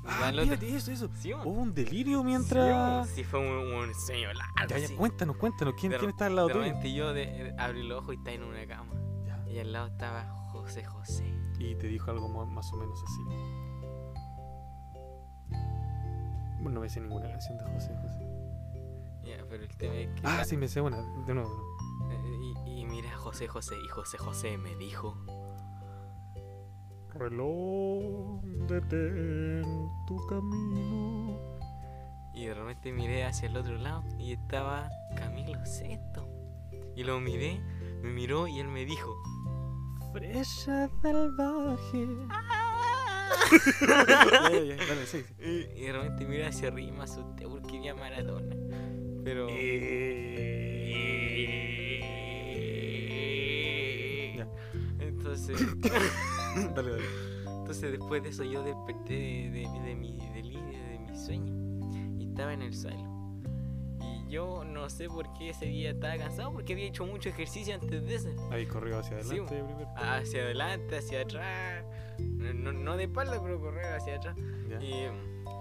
Ah, 0.08 0.28
Al 0.28 0.34
otro- 0.38 0.44
mírate 0.46 0.76
eso, 0.76 0.90
eso. 0.92 1.08
Sí, 1.16 1.34
mo. 1.34 1.42
Hubo 1.44 1.60
un 1.62 1.74
delirio 1.74 2.22
mientras. 2.22 3.08
Sí, 3.10 3.24
fue 3.24 3.40
un, 3.40 3.74
un 3.74 3.94
sueño 3.94 4.32
largo. 4.32 4.54
Ya, 4.68 4.78
ya, 4.78 4.88
sí. 4.88 4.94
cuéntanos, 4.94 5.36
cuéntanos. 5.36 5.74
¿Quién, 5.78 5.92
De 5.92 5.98
quién 5.98 6.10
está 6.10 6.26
al 6.26 6.36
lado 6.36 6.48
De 6.48 6.54
tuyo? 6.54 6.94
yo 6.94 7.12
de, 7.12 7.26
de- 7.26 7.54
abrí 7.58 7.82
los 7.82 8.02
ojos 8.02 8.14
y 8.14 8.18
estaba 8.18 8.34
en 8.36 8.42
una 8.44 8.66
cama. 8.66 8.92
Ya. 9.26 9.44
Y 9.50 9.58
al 9.58 9.72
lado 9.72 9.88
estaba 9.88 10.24
José 10.52 10.84
José. 10.84 11.24
Y 11.58 11.74
te 11.76 11.86
dijo 11.88 12.10
algo 12.10 12.28
más 12.46 12.72
o 12.72 12.76
menos 12.76 12.98
así. 13.02 13.22
Bueno, 16.60 16.70
no 16.76 16.80
me 16.80 16.88
sé 16.88 17.00
ninguna 17.00 17.28
canción 17.28 17.58
de 17.58 17.64
José 17.64 17.94
José. 18.02 18.26
Ya, 19.24 19.44
pero 19.48 19.64
el 19.64 19.76
tema 19.76 19.94
es 19.94 20.08
que. 20.20 20.26
Ah, 20.26 20.44
sí, 20.44 20.56
me 20.56 20.68
sé 20.68 20.80
una. 20.80 20.98
De 21.26 21.34
nuevo. 21.34 21.50
Eh, 22.10 22.64
Y, 22.66 22.80
y 22.80 22.84
miré 22.86 23.08
a 23.08 23.16
José 23.16 23.46
José 23.48 23.74
y 23.84 23.88
José 23.88 24.18
José 24.18 24.56
me 24.58 24.74
dijo. 24.76 25.16
Reloj, 27.18 28.40
detén 28.68 29.64
tu 30.06 30.16
camino. 30.26 31.38
Y 32.34 32.46
de 32.46 32.54
repente 32.54 32.92
miré 32.92 33.24
hacia 33.24 33.48
el 33.48 33.56
otro 33.56 33.78
lado 33.78 34.04
y 34.18 34.32
estaba 34.32 34.90
Camilo 35.16 35.64
Sesto. 35.64 36.28
Y 36.94 37.04
lo 37.04 37.18
miré, 37.20 37.60
me 38.02 38.10
miró 38.10 38.46
y 38.46 38.60
él 38.60 38.68
me 38.68 38.84
dijo. 38.84 39.16
Frecha 40.12 40.88
salvaje. 41.02 42.06
sí. 45.06 45.24
Y, 45.38 45.50
y 45.80 45.86
de 45.86 45.92
repente 45.92 46.24
miré 46.26 46.46
hacia 46.46 46.68
arriba 46.68 46.88
y 46.88 46.92
me 46.92 47.04
asusté 47.04 47.46
porque 47.48 47.78
vi 47.78 47.88
a 47.88 47.94
Maradona. 47.94 48.54
Pero. 49.24 49.46
Eh, 49.50 50.36
Entonces, 55.00 55.58
Dale, 56.74 56.90
dale. 56.90 57.04
entonces 57.46 57.92
después 57.92 58.22
de 58.22 58.28
eso 58.30 58.44
yo 58.44 58.62
desperté 58.62 59.14
de, 59.14 59.50
de- 59.50 59.80
de 59.86 59.94
mi 59.94 60.18
delirio, 60.34 60.62
de 60.62 60.98
mi 60.98 61.16
sueño. 61.16 61.52
Y 62.18 62.28
estaba 62.28 62.52
en 62.54 62.62
el 62.62 62.74
suelo. 62.74 63.16
Y 64.00 64.30
yo 64.30 64.64
no 64.64 64.88
sé 64.90 65.08
por 65.08 65.32
qué 65.34 65.50
ese 65.50 65.66
día 65.66 65.90
estaba 65.90 66.16
cansado, 66.16 66.52
porque 66.52 66.72
había 66.74 66.86
hecho 66.86 67.06
mucho 67.06 67.28
ejercicio 67.28 67.74
antes 67.74 68.02
de 68.06 68.14
ese. 68.14 68.36
Ahí 68.50 68.66
corrió 68.66 68.98
hacia 68.98 69.22
Sí, 69.22 69.38
adelante 69.38 69.62
primero. 69.64 69.88
Hacia 69.96 70.42
adelante, 70.42 70.96
hacia 70.98 71.20
atrás. 71.22 71.84
No, 72.18 72.72
no 72.72 72.96
de 72.96 73.04
espalda, 73.04 73.40
pero 73.42 73.60
correr 73.60 73.86
hacia 73.94 74.16
atrás. 74.16 74.36
Ya. 74.68 74.80
Y 74.82 75.06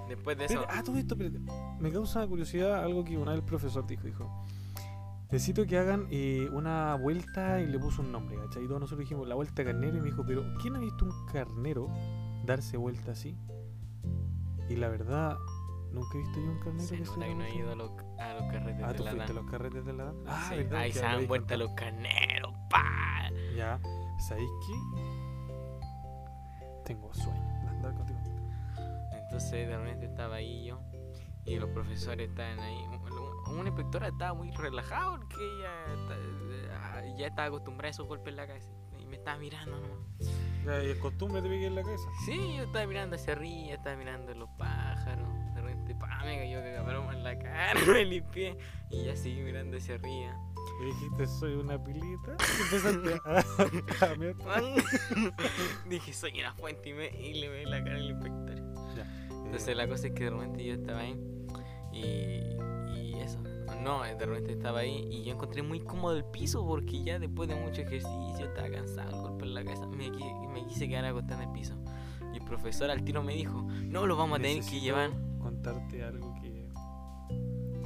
después 0.09 0.37
de 0.37 0.45
eso... 0.45 0.65
Ah, 0.69 0.81
todo 0.83 0.97
esto, 0.97 1.15
espérate. 1.15 1.39
Me 1.79 1.91
causa 1.91 2.25
curiosidad 2.27 2.83
algo 2.83 3.03
que 3.03 3.17
una 3.17 3.31
vez 3.31 3.39
el 3.41 3.45
profesor 3.45 3.85
dijo. 3.87 4.03
Dijo, 4.03 4.45
necesito 5.35 5.65
que 5.65 5.77
hagan 5.77 6.07
eh, 6.11 6.47
una 6.53 6.95
vuelta 6.95 7.59
y 7.59 7.67
le 7.67 7.77
puso 7.77 8.01
un 8.01 8.09
nombre, 8.11 8.37
¿cachai? 8.37 8.63
Y 8.63 8.67
todos 8.67 8.79
nosotros 8.79 9.01
dijimos, 9.01 9.27
la 9.27 9.35
vuelta 9.35 9.65
carnero. 9.65 9.97
Y 9.97 9.99
me 9.99 10.05
dijo, 10.05 10.23
pero 10.25 10.45
¿quién 10.61 10.75
ha 10.77 10.79
visto 10.79 11.03
un 11.03 11.25
carnero 11.25 11.89
darse 12.45 12.77
vuelta 12.77 13.11
así? 13.11 13.37
Y 14.69 14.77
la 14.77 14.87
verdad, 14.87 15.37
nunca 15.91 16.07
he 16.17 16.19
visto 16.19 16.39
yo 16.39 16.51
un 16.51 16.59
carnero 16.59 16.89
que 16.89 17.05
se 17.05 17.17
no 17.35 17.43
he 17.43 17.53
ido 17.55 17.71
a 17.73 17.75
los, 17.75 17.91
a 18.17 18.33
los 18.33 18.43
carretes 18.51 18.83
Ah, 18.83 18.87
de 18.93 18.97
tú 18.97 19.03
la 19.03 19.11
fuiste 19.11 19.31
a 19.31 19.35
los 19.35 19.51
carretes 19.51 19.85
de 19.85 19.93
la 19.93 20.03
Dan. 20.05 20.15
Ah, 20.25 20.45
Sí, 20.49 20.55
¿verdad? 20.55 20.79
ahí 20.79 20.91
se 20.93 21.01
dan 21.01 21.27
vuelta 21.27 21.57
los 21.57 21.71
carneros, 21.73 22.53
pa. 22.69 23.29
Ya, 23.57 23.79
¿sabéis 24.29 24.49
qué? 24.65 24.73
Tengo 26.85 27.13
sueño. 27.13 27.67
Andar 27.67 27.93
contigo. 27.93 28.19
Entonces 29.23 29.67
de 29.67 29.77
repente 29.77 30.05
estaba 30.05 30.35
ahí 30.35 30.65
yo 30.65 30.79
y 31.45 31.55
los 31.57 31.69
profesores 31.69 32.29
estaban 32.29 32.59
ahí. 32.59 32.83
Un- 32.87 33.05
Una 33.59 33.69
inspectora 33.69 34.07
estaba 34.07 34.33
muy 34.33 34.51
relajada 34.51 35.11
porque 35.17 35.35
ella 35.37 36.07
ta- 36.07 37.15
ya 37.17 37.27
estaba 37.27 37.47
acostumbrada 37.47 37.89
a 37.89 37.91
esos 37.91 38.07
golpes 38.07 38.29
en 38.29 38.35
la 38.37 38.47
cabeza 38.47 38.69
y 38.99 39.05
me 39.05 39.17
estaba 39.17 39.37
mirando 39.37 39.79
nomás. 39.79 39.99
Ya, 40.65 40.83
y 40.83 40.89
es 40.89 40.97
costumbre 40.97 41.41
te 41.43 41.47
pegué 41.49 41.67
en 41.67 41.75
la 41.75 41.83
cabeza. 41.83 42.09
Sí, 42.25 42.55
yo 42.57 42.63
estaba 42.63 42.87
mirando 42.87 43.15
hacia 43.15 43.33
arriba, 43.33 43.73
estaba 43.75 43.95
mirando 43.97 44.33
los 44.33 44.49
pájaros. 44.57 45.27
De 45.53 45.61
repente, 45.61 45.93
pa, 45.95 46.23
me 46.25 46.37
cayó 46.39 46.59
cabrón 46.75 47.13
en 47.13 47.23
la 47.23 47.37
cara, 47.37 47.79
me 47.87 48.03
limpié 48.03 48.57
y 48.89 49.03
ya 49.05 49.15
seguí 49.15 49.41
mirando 49.41 49.77
hacia 49.77 49.95
arriba. 49.95 50.35
Y 50.81 50.85
dijiste, 50.87 51.27
soy 51.27 51.53
una 51.53 51.81
pilita. 51.81 52.35
Y 52.41 52.61
empezaste 52.63 53.21
a, 53.25 54.11
a 54.11 54.15
meter. 54.15 54.83
Dije, 55.87 56.13
soy 56.13 56.39
una 56.39 56.53
fuente 56.55 56.89
y, 56.89 56.93
me, 56.93 57.07
y 57.09 57.33
le 57.41 57.49
ve 57.49 57.65
la 57.65 57.83
cara 57.83 57.95
al 57.97 58.09
inspector. 58.09 58.55
Ya. 58.95 59.27
Entonces 59.45 59.75
la 59.77 59.87
cosa 59.87 60.07
es 60.07 60.13
que 60.13 60.23
de 60.25 60.29
repente 60.31 60.65
yo 60.65 60.73
estaba 60.73 60.99
ahí 61.01 61.13
y, 61.95 62.99
y 62.99 63.13
eso. 63.19 63.39
No, 63.83 64.01
de 64.03 64.25
repente 64.25 64.53
estaba 64.53 64.79
ahí 64.79 65.07
y 65.11 65.23
yo 65.23 65.33
encontré 65.33 65.61
muy 65.61 65.79
cómodo 65.79 66.15
el 66.17 66.25
piso 66.25 66.65
porque 66.65 67.03
ya 67.03 67.19
después 67.19 67.47
de 67.49 67.55
mucho 67.55 67.81
ejercicio 67.81 68.45
estaba 68.45 68.69
cansado, 68.69 69.21
golpe 69.21 69.45
en 69.45 69.53
la 69.53 69.63
cabeza, 69.63 69.85
me, 69.87 70.09
me 70.09 70.65
quise 70.67 70.87
quedar 70.87 71.05
acostado 71.05 71.41
en 71.41 71.49
el 71.49 71.53
piso. 71.53 71.73
Y 72.33 72.37
el 72.37 72.43
profesor 72.45 72.89
al 72.89 73.03
tiro 73.03 73.21
me 73.23 73.33
dijo, 73.35 73.61
no, 73.83 74.05
lo 74.07 74.15
vamos 74.17 74.39
a 74.39 74.41
tener 74.41 74.63
que 74.63 74.79
llevar. 74.79 75.11
contarte 75.39 76.03
algo 76.03 76.33
que, 76.41 76.69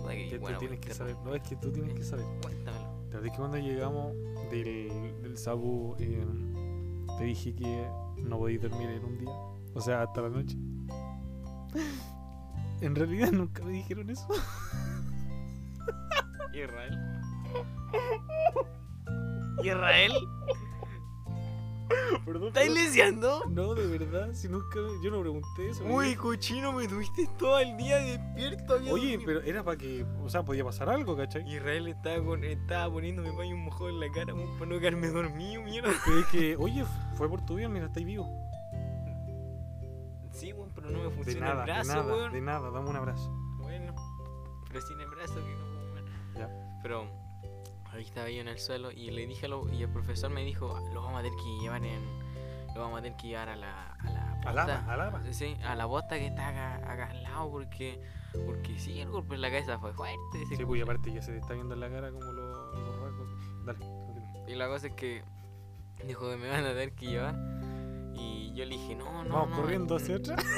que- 0.07 0.27
que 0.29 0.39
bueno, 0.39 0.57
tú 0.57 0.65
tienes 0.65 0.79
que 0.79 0.93
saber. 0.93 1.15
No, 1.23 1.35
es 1.35 1.43
que 1.43 1.55
tú 1.57 1.71
tienes 1.71 1.93
que 1.93 2.03
saber. 2.03 2.25
Cuéntamelo. 2.41 2.85
La 3.09 3.15
verdad 3.15 3.25
es 3.25 3.31
que 3.31 3.37
cuando 3.37 3.57
llegamos 3.57 4.13
del, 4.49 5.21
del 5.21 5.37
Sabu, 5.37 5.95
eh, 5.99 6.25
te 7.17 7.23
dije 7.25 7.53
que 7.55 7.85
no 8.17 8.37
podías 8.39 8.61
dormir 8.63 8.89
en 8.89 9.03
un 9.05 9.17
día. 9.19 9.31
O 9.75 9.81
sea, 9.81 10.01
hasta 10.03 10.21
la 10.21 10.29
noche. 10.29 10.57
En 12.81 12.95
realidad 12.95 13.31
nunca 13.31 13.63
me 13.63 13.71
dijeron 13.73 14.09
eso. 14.09 14.27
Israel. 16.53 16.97
Israel. 19.63 20.13
¿estás 22.47 22.69
leseando? 22.69 23.43
No, 23.49 23.73
de 23.73 23.87
verdad, 23.87 24.33
si 24.33 24.47
nunca 24.47 24.79
yo 25.01 25.11
no 25.11 25.21
pregunté 25.21 25.69
eso. 25.69 25.83
Uy, 25.85 26.15
cochino, 26.15 26.71
me 26.71 26.87
tuviste 26.87 27.27
todo 27.37 27.59
el 27.59 27.75
día 27.77 27.97
despierto. 27.97 28.75
había 28.75 28.93
Oye, 28.93 29.17
dormido. 29.17 29.25
pero 29.25 29.41
era 29.41 29.63
para 29.63 29.77
que, 29.77 30.05
o 30.23 30.29
sea, 30.29 30.43
podía 30.43 30.63
pasar 30.63 30.89
algo, 30.89 31.15
¿cachai? 31.17 31.47
Israel 31.51 31.87
estaba, 31.87 32.23
con, 32.23 32.43
estaba 32.43 32.91
poniéndome 32.93 33.31
paño 33.33 33.57
mojado 33.57 33.89
en 33.89 33.99
la 33.99 34.11
cara 34.11 34.33
para 34.33 34.71
no 34.71 34.79
quedarme 34.79 35.07
dormido, 35.07 35.63
mierda. 35.63 35.91
Pero 36.05 36.19
es 36.19 36.25
que, 36.27 36.55
oye, 36.57 36.85
fue 37.15 37.27
por 37.27 37.43
tu 37.45 37.55
bien, 37.55 37.73
mira, 37.73 37.87
estáis 37.87 38.05
vivo. 38.05 38.27
Sí, 40.31 40.53
weón, 40.53 40.68
pero 40.89 41.03
no 41.03 41.09
me 41.09 41.15
funciona 41.15 41.47
nada, 41.47 41.59
el 41.63 41.65
brazo, 41.65 41.89
de 41.89 41.95
nada, 41.95 42.15
weón. 42.15 42.31
de 42.33 42.41
nada, 42.41 42.71
dame 42.71 42.89
un 42.89 42.95
abrazo. 42.95 43.29
Bueno, 43.57 43.95
pero 44.67 44.81
sin 44.81 44.99
el 44.99 45.07
brazo 45.09 45.35
que 45.35 45.55
no 45.55 45.65
puedo 45.65 45.87
mover. 45.89 46.03
Ya. 46.37 46.79
Pero 46.81 47.07
ahí 47.91 48.03
estaba 48.03 48.29
yo 48.29 48.41
en 48.41 48.47
el 48.47 48.59
suelo 48.59 48.91
y 48.91 49.11
le 49.11 49.25
dije 49.27 49.45
a 49.45 49.49
lo, 49.49 49.67
y 49.71 49.81
el 49.83 49.89
profesor 49.89 50.29
me 50.29 50.43
dijo, 50.43 50.75
"Ah, 50.75 50.81
lo 50.93 51.01
vamos 51.03 51.19
a 51.19 51.23
tener 51.23 51.37
que 51.37 51.57
llevar 51.61 51.83
en, 51.83 52.01
lo 52.75 52.81
vamos 52.81 52.99
a 52.99 53.01
tener 53.01 53.17
que 53.17 53.27
llevar 53.27 53.49
a 53.49 53.55
la, 53.55 53.93
a 53.93 54.11
la 54.11 54.31
Al 54.33 54.41
posta". 54.55 54.79
ama, 54.79 54.93
al 54.93 55.01
ama. 55.01 55.23
Sí, 55.33 55.57
a 55.63 55.75
la 55.75 55.85
bosta 55.85 56.17
que 56.17 56.27
está 56.27 56.47
acá, 56.49 56.75
acá 56.91 57.09
al 57.11 57.23
lado 57.23 57.49
porque, 57.51 58.01
porque 58.45 58.77
sí, 58.79 58.99
el 59.01 59.09
golpe 59.09 59.35
en 59.35 59.41
la 59.41 59.49
cabeza 59.49 59.77
fue 59.79 59.93
fuerte. 59.93 60.45
Sí, 60.55 60.65
pues 60.65 60.81
aparte 60.83 61.11
ya 61.11 61.21
se 61.21 61.31
te 61.31 61.39
está 61.39 61.53
viendo 61.53 61.73
en 61.73 61.79
la 61.81 61.89
cara 61.89 62.11
como 62.11 62.31
los, 62.31 63.01
rasgos. 63.01 63.27
Dale, 63.65 63.79
continúa. 63.79 64.49
Y 64.49 64.55
la 64.55 64.67
cosa 64.67 64.87
es 64.87 64.93
que 64.93 65.23
dijo 66.05 66.29
que 66.29 66.37
me 66.37 66.49
van 66.49 66.63
a 66.63 66.69
tener 66.69 66.93
que 66.93 67.07
llevar. 67.07 67.35
Y 68.19 68.53
yo 68.53 68.65
le 68.65 68.77
dije, 68.77 68.95
no, 68.95 69.23
no. 69.23 69.29
Vamos 69.29 69.49
no, 69.51 69.55
corriendo 69.61 69.95
hacia 69.95 70.17
atrás. 70.17 70.43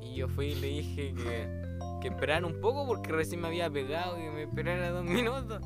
Y 0.00 0.16
yo 0.16 0.28
fui 0.28 0.46
y 0.46 0.54
le 0.54 0.66
dije 0.68 1.14
que, 1.14 1.48
que 2.00 2.08
esperara 2.08 2.46
un 2.46 2.60
poco 2.60 2.86
porque 2.86 3.10
recién 3.10 3.40
me 3.40 3.48
había 3.48 3.68
pegado 3.68 4.16
y 4.18 4.30
me 4.30 4.44
esperara 4.44 4.90
dos 4.90 5.04
minutos. 5.10 5.60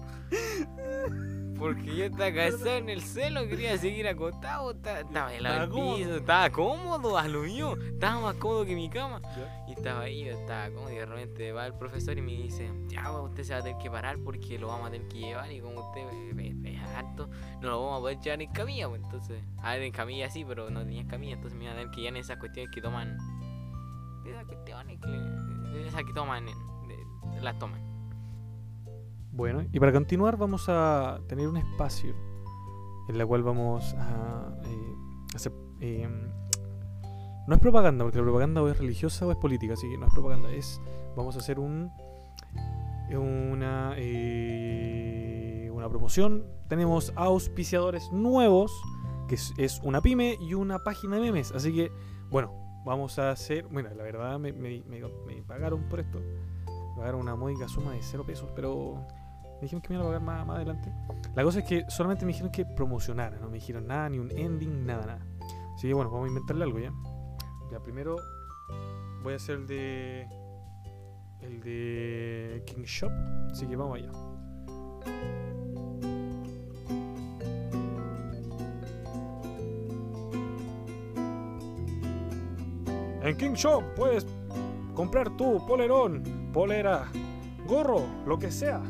Porque 1.58 1.96
yo 1.96 2.04
estaba 2.04 2.32
cansado 2.32 2.76
en 2.76 2.88
el 2.88 3.02
celo, 3.02 3.48
quería 3.48 3.76
seguir 3.78 4.06
acostado, 4.06 4.70
estaba, 4.70 5.00
estaba 5.00 5.34
en 5.34 5.44
el 5.44 5.68
piso, 5.68 6.16
estaba 6.16 6.50
cómodo, 6.50 7.18
a 7.18 7.26
lo 7.26 7.42
mío, 7.42 7.76
estaba 7.82 8.20
más 8.20 8.34
cómodo 8.36 8.64
que 8.64 8.76
mi 8.76 8.88
cama. 8.88 9.20
Y 9.66 9.72
estaba 9.72 10.02
ahí, 10.02 10.24
yo 10.24 10.32
estaba 10.32 10.70
cómodo 10.70 10.92
y 10.92 10.96
de 10.96 11.06
repente 11.06 11.52
va 11.52 11.66
el 11.66 11.74
profesor 11.74 12.16
y 12.16 12.22
me 12.22 12.32
dice, 12.32 12.70
ya 12.86 13.10
usted 13.10 13.42
se 13.42 13.54
va 13.54 13.58
a 13.58 13.62
tener 13.62 13.82
que 13.82 13.90
parar 13.90 14.18
porque 14.22 14.58
lo 14.58 14.68
vamos 14.68 14.88
a 14.88 14.90
tener 14.92 15.08
que 15.08 15.18
llevar 15.18 15.50
y 15.50 15.60
como 15.60 15.88
usted 15.88 16.02
es, 16.38 16.78
alto, 16.96 17.28
no 17.60 17.68
lo 17.68 17.80
vamos 17.80 17.98
a 17.98 18.00
poder 18.00 18.20
llevar 18.20 18.42
en 18.42 18.52
camilla, 18.52 18.88
pues 18.88 19.02
entonces, 19.02 19.42
a 19.58 19.72
ver 19.74 19.82
en 19.82 19.92
camilla 19.92 20.30
sí, 20.30 20.44
pero 20.44 20.70
no 20.70 20.80
tenía 20.80 21.06
camilla, 21.06 21.34
entonces 21.34 21.58
me 21.58 21.64
iban 21.64 21.76
a 21.76 21.80
tener 21.80 21.94
que 21.94 22.00
llevar 22.00 22.16
en 22.16 22.20
esas 22.20 22.38
cuestiones 22.38 22.70
que 22.72 22.80
toman, 22.80 23.16
esas 24.26 24.44
cuestiones 24.46 24.98
que, 25.00 25.86
esas 25.86 26.04
que 26.04 26.12
toman, 26.12 26.46
las 27.40 27.58
toman. 27.58 27.87
Bueno, 29.38 29.64
y 29.72 29.78
para 29.78 29.92
continuar 29.92 30.36
vamos 30.36 30.68
a 30.68 31.20
tener 31.28 31.46
un 31.46 31.56
espacio 31.58 32.12
en 33.08 33.16
la 33.16 33.24
cual 33.24 33.44
vamos 33.44 33.94
a 33.94 34.52
eh, 34.64 34.94
hacer... 35.32 35.52
eh, 35.80 36.08
no 37.46 37.54
es 37.54 37.60
propaganda, 37.60 38.04
porque 38.04 38.18
la 38.18 38.24
propaganda 38.24 38.60
o 38.60 38.68
es 38.68 38.76
religiosa 38.76 39.28
o 39.28 39.30
es 39.30 39.36
política, 39.36 39.74
así 39.74 39.88
que 39.88 39.96
no 39.96 40.06
es 40.06 40.12
propaganda, 40.12 40.50
es... 40.50 40.80
Vamos 41.16 41.36
a 41.36 41.38
hacer 41.38 41.60
un... 41.60 41.88
Una, 43.16 43.92
eh, 43.96 45.70
una 45.72 45.88
promoción. 45.88 46.44
Tenemos 46.68 47.12
auspiciadores 47.14 48.10
nuevos, 48.10 48.72
que 49.28 49.36
es, 49.36 49.54
es 49.56 49.80
una 49.84 50.00
pyme 50.00 50.36
y 50.40 50.54
una 50.54 50.80
página 50.80 51.14
de 51.14 51.22
memes. 51.22 51.52
Así 51.52 51.72
que, 51.72 51.92
bueno, 52.28 52.52
vamos 52.84 53.20
a 53.20 53.30
hacer... 53.30 53.68
Bueno, 53.68 53.88
la 53.94 54.02
verdad 54.02 54.40
me- 54.40 54.52
me 54.52 54.82
pagaron 55.46 55.88
por 55.88 56.00
esto. 56.00 56.18
Me 56.18 56.96
pagaron 56.96 57.20
una 57.20 57.36
módica 57.36 57.68
suma 57.68 57.92
de 57.92 58.02
cero 58.02 58.24
pesos, 58.26 58.50
pero 58.56 59.06
me 59.58 59.62
dijeron 59.62 59.82
que 59.82 59.88
me 59.88 59.96
iban 59.96 60.06
a 60.06 60.08
pagar 60.08 60.22
más, 60.22 60.46
más 60.46 60.56
adelante. 60.56 60.92
La 61.34 61.42
cosa 61.42 61.58
es 61.58 61.64
que 61.64 61.84
solamente 61.88 62.24
me 62.24 62.32
dijeron 62.32 62.52
que 62.52 62.64
promocionara, 62.64 63.38
no 63.38 63.48
me 63.48 63.54
dijeron 63.54 63.86
nada, 63.86 64.08
ni 64.08 64.18
un 64.18 64.30
ending, 64.30 64.86
nada, 64.86 65.04
nada. 65.04 65.26
Así 65.74 65.88
que 65.88 65.94
bueno, 65.94 66.10
vamos 66.10 66.26
a 66.26 66.28
inventarle 66.28 66.64
algo 66.64 66.78
ya. 66.78 66.92
Ya, 67.72 67.80
primero 67.80 68.16
voy 69.22 69.32
a 69.32 69.36
hacer 69.36 69.56
el 69.56 69.66
de. 69.66 70.28
El 71.40 71.60
de 71.60 72.62
King 72.66 72.82
Shop. 72.84 73.12
Así 73.50 73.66
que 73.66 73.76
vamos 73.76 73.98
allá. 73.98 74.10
En 83.22 83.36
King 83.36 83.54
Shop 83.54 83.82
puedes 83.94 84.26
comprar 84.94 85.36
tu 85.36 85.64
polerón, 85.66 86.50
polera, 86.52 87.10
gorro, 87.66 88.06
lo 88.26 88.38
que 88.38 88.50
sea. 88.50 88.80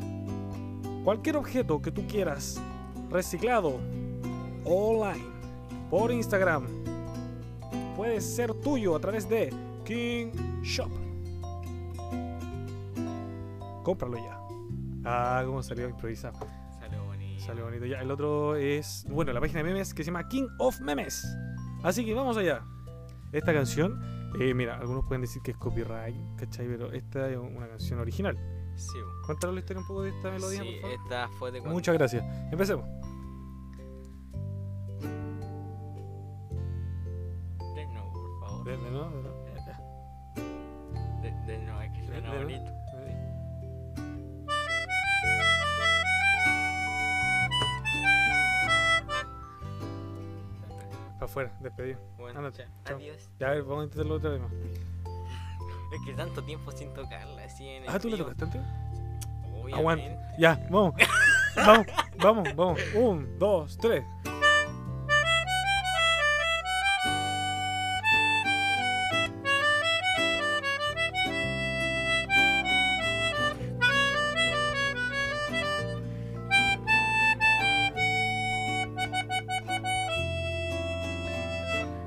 Cualquier 1.09 1.37
objeto 1.37 1.81
que 1.81 1.91
tú 1.91 2.05
quieras, 2.05 2.61
reciclado, 3.09 3.79
online, 4.63 5.25
por 5.89 6.11
Instagram, 6.11 6.67
puede 7.95 8.21
ser 8.21 8.53
tuyo 8.53 8.95
a 8.95 8.99
través 8.99 9.27
de 9.27 9.51
King 9.85 10.61
Shop. 10.61 10.91
Cómpralo 13.81 14.17
ya. 14.17 14.39
Ah, 15.03 15.41
cómo 15.47 15.63
salió 15.63 15.89
improvisado. 15.89 16.37
Salió 16.79 17.03
bonito. 17.03 17.43
Salió 17.43 17.63
bonito 17.63 17.87
ya. 17.87 18.01
El 18.01 18.11
otro 18.11 18.55
es, 18.55 19.03
bueno, 19.09 19.33
la 19.33 19.41
página 19.41 19.63
de 19.63 19.63
memes 19.63 19.95
que 19.95 20.03
se 20.03 20.11
llama 20.11 20.27
King 20.27 20.45
of 20.59 20.79
Memes. 20.79 21.25
Así 21.81 22.05
que 22.05 22.13
vamos 22.13 22.37
allá. 22.37 22.61
Esta 23.31 23.51
canción, 23.51 23.99
eh, 24.39 24.53
mira, 24.53 24.77
algunos 24.77 25.05
pueden 25.07 25.21
decir 25.21 25.41
que 25.41 25.49
es 25.49 25.57
copyright, 25.57 26.35
¿cachai? 26.37 26.67
Pero 26.67 26.93
esta 26.93 27.31
es 27.31 27.37
una 27.39 27.67
canción 27.67 27.99
original. 27.99 28.37
Sí. 28.79 28.97
Cuéntanos 29.25 29.53
la 29.55 29.59
historia 29.59 29.81
un 29.81 29.87
poco 29.87 30.01
de 30.03 30.09
esta 30.09 30.31
melodía, 30.31 30.61
Sí, 30.63 30.71
por 30.71 30.81
favor. 30.91 30.99
esta 31.03 31.27
fue 31.37 31.51
de 31.51 31.59
cuando... 31.59 31.73
Muchas 31.75 31.93
gracias. 31.97 32.23
Empecemos. 32.51 32.85
De 37.75 37.85
nuevo, 37.87 38.11
por 38.13 38.39
favor. 38.39 38.63
De, 38.65 38.71
de 38.77 38.91
nuevo, 38.91 39.09
de 39.09 39.21
nuevo. 39.23 39.45
De, 41.21 41.31
de 41.45 41.57
nuevo, 41.59 41.81
es 41.81 41.91
que 41.91 42.05
suena 42.07 42.33
bonito. 42.35 42.71
Para 51.15 51.25
afuera, 51.25 51.51
despedido. 51.59 51.99
Bueno, 52.17 52.39
Ándate, 52.39 52.65
chao. 52.85 52.97
adiós. 52.97 53.29
Ya, 53.39 53.47
a 53.47 53.51
ver, 53.51 53.63
vamos 53.63 53.81
a 53.81 53.83
intentarlo 53.85 54.15
otra 54.15 54.29
vez 54.29 54.41
más. 54.41 54.51
Es 55.91 56.01
que 56.05 56.13
tanto 56.13 56.43
tiempo 56.43 56.71
sin 56.71 56.93
tocarla, 56.93 57.43
así 57.45 57.67
en 57.67 57.83
el 57.83 57.89
Ah, 57.89 57.99
¿tú 57.99 58.09
le 58.09 58.15
frío. 58.17 58.25
tocaste 58.27 58.45
antes? 58.45 58.61
Obviamente. 59.51 59.75
Aguanta. 59.75 60.35
Ya, 60.37 60.67
vamos. 60.69 60.93
vamos, 61.55 61.85
vamos, 62.17 62.55
vamos. 62.55 62.79
Un, 62.95 63.39
dos, 63.39 63.77
tres. 63.77 64.03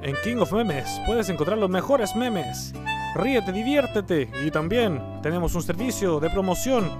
En 0.02 0.16
King 0.24 0.38
of 0.38 0.52
Memes 0.52 1.00
puedes 1.06 1.28
encontrar 1.28 1.58
los 1.58 1.70
mejores 1.70 2.14
memes. 2.16 2.72
Ríete, 3.14 3.52
diviértete. 3.52 4.30
Y 4.44 4.50
también 4.50 5.20
tenemos 5.22 5.54
un 5.54 5.62
servicio 5.62 6.20
de 6.20 6.30
promoción. 6.30 6.90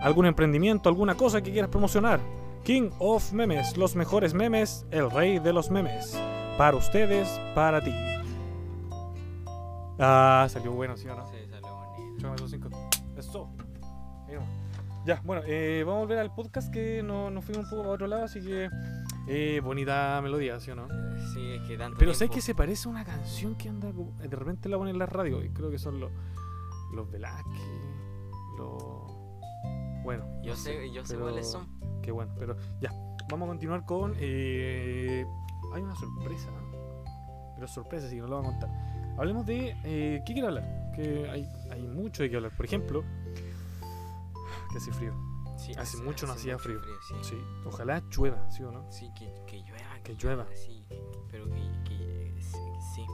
Algún 0.00 0.26
emprendimiento, 0.26 0.88
alguna 0.88 1.14
cosa 1.14 1.42
que 1.42 1.52
quieras 1.52 1.70
promocionar. 1.70 2.20
King 2.64 2.90
of 2.98 3.32
Memes, 3.32 3.76
los 3.76 3.96
mejores 3.96 4.34
memes, 4.34 4.86
el 4.90 5.10
rey 5.10 5.38
de 5.38 5.52
los 5.52 5.70
memes. 5.70 6.18
Para 6.58 6.76
ustedes, 6.76 7.40
para 7.54 7.82
ti. 7.82 7.92
Ah, 9.98 10.46
salió 10.50 10.72
bueno, 10.72 10.96
¿sí 10.96 11.08
o 11.08 11.14
no? 11.14 11.26
Sí, 11.26 11.36
salió 11.50 11.74
bonito. 11.74 12.70
Eso. 13.16 13.50
Ya, 15.06 15.20
bueno, 15.24 15.42
eh, 15.46 15.82
vamos 15.84 15.98
a 15.98 16.04
volver 16.04 16.18
al 16.18 16.34
podcast 16.34 16.70
que 16.72 17.02
no- 17.02 17.30
nos 17.30 17.44
fuimos 17.44 17.64
un 17.64 17.70
poco 17.78 17.88
a 17.88 17.92
otro 17.92 18.06
lado, 18.06 18.24
así 18.24 18.40
que 18.40 18.68
eh, 19.28 19.60
bonita 19.64 20.20
melodía, 20.22 20.60
¿sí 20.60 20.70
o 20.70 20.74
no? 20.76 20.88
Sí, 21.32 21.52
es 21.52 21.62
que 21.62 21.76
tanto 21.78 21.96
Pero 21.98 22.12
sé 22.14 22.28
que 22.28 22.40
se 22.40 22.54
parece 22.54 22.88
a 22.88 22.92
una 22.92 23.04
canción 23.04 23.54
que 23.56 23.68
anda 23.68 23.92
como- 23.92 24.12
de 24.18 24.28
repente 24.36 24.68
la 24.68 24.76
ponen 24.76 24.94
en 24.94 24.98
la 24.98 25.06
radio 25.06 25.42
y 25.42 25.50
creo 25.50 25.70
que 25.70 25.78
son 25.78 26.00
los 26.00 26.10
los 26.92 27.08
Velázquez, 27.08 27.60
los 28.58 28.82
bueno, 30.02 30.24
Yo 30.42 30.50
no 30.52 30.56
sé, 30.56 30.90
yo 30.92 31.04
sé 31.04 31.16
cuáles 31.16 31.48
son. 31.48 31.68
Qué 32.02 32.10
bueno, 32.10 32.34
pero 32.38 32.56
ya, 32.80 32.90
vamos 33.30 33.46
a 33.46 33.50
continuar 33.50 33.84
con 33.86 34.14
eh, 34.18 35.24
hay 35.72 35.82
una 35.82 35.94
sorpresa, 35.94 36.48
pero 37.54 37.68
sorpresa 37.68 38.06
así 38.06 38.16
que 38.16 38.22
no 38.22 38.28
lo 38.28 38.38
voy 38.42 38.46
a 38.46 38.50
contar. 38.50 38.70
Hablemos 39.18 39.46
de 39.46 39.76
eh, 39.84 40.22
¿qué 40.26 40.32
quiero 40.32 40.48
hablar? 40.48 40.90
Que 40.94 41.28
hay 41.30 41.48
hay 41.70 41.82
mucho 41.86 42.22
de 42.24 42.30
qué 42.30 42.36
hablar. 42.36 42.56
Por 42.56 42.66
ejemplo, 42.66 43.04
que 44.70 44.78
hace 44.78 44.92
frío. 44.92 45.12
Sí, 45.56 45.72
Hace 45.76 45.98
mucho 46.02 46.26
no 46.26 46.32
hacía 46.32 46.56
frío. 46.58 46.80
sí. 47.06 47.14
Sí, 47.22 47.36
ojalá 47.66 48.02
llueva, 48.10 48.50
¿sí 48.50 48.62
o 48.62 48.72
no? 48.72 48.90
Sí, 48.90 49.10
que, 49.18 49.34
que 49.46 49.58
llueva. 49.62 50.00
Que 50.02 50.14
llueva. 50.14 50.46
Sí, 50.54 50.86
que- 50.88 51.02
pero 51.30 51.44
que, 51.46 51.82
que 51.84 52.36
sí, 52.40 53.04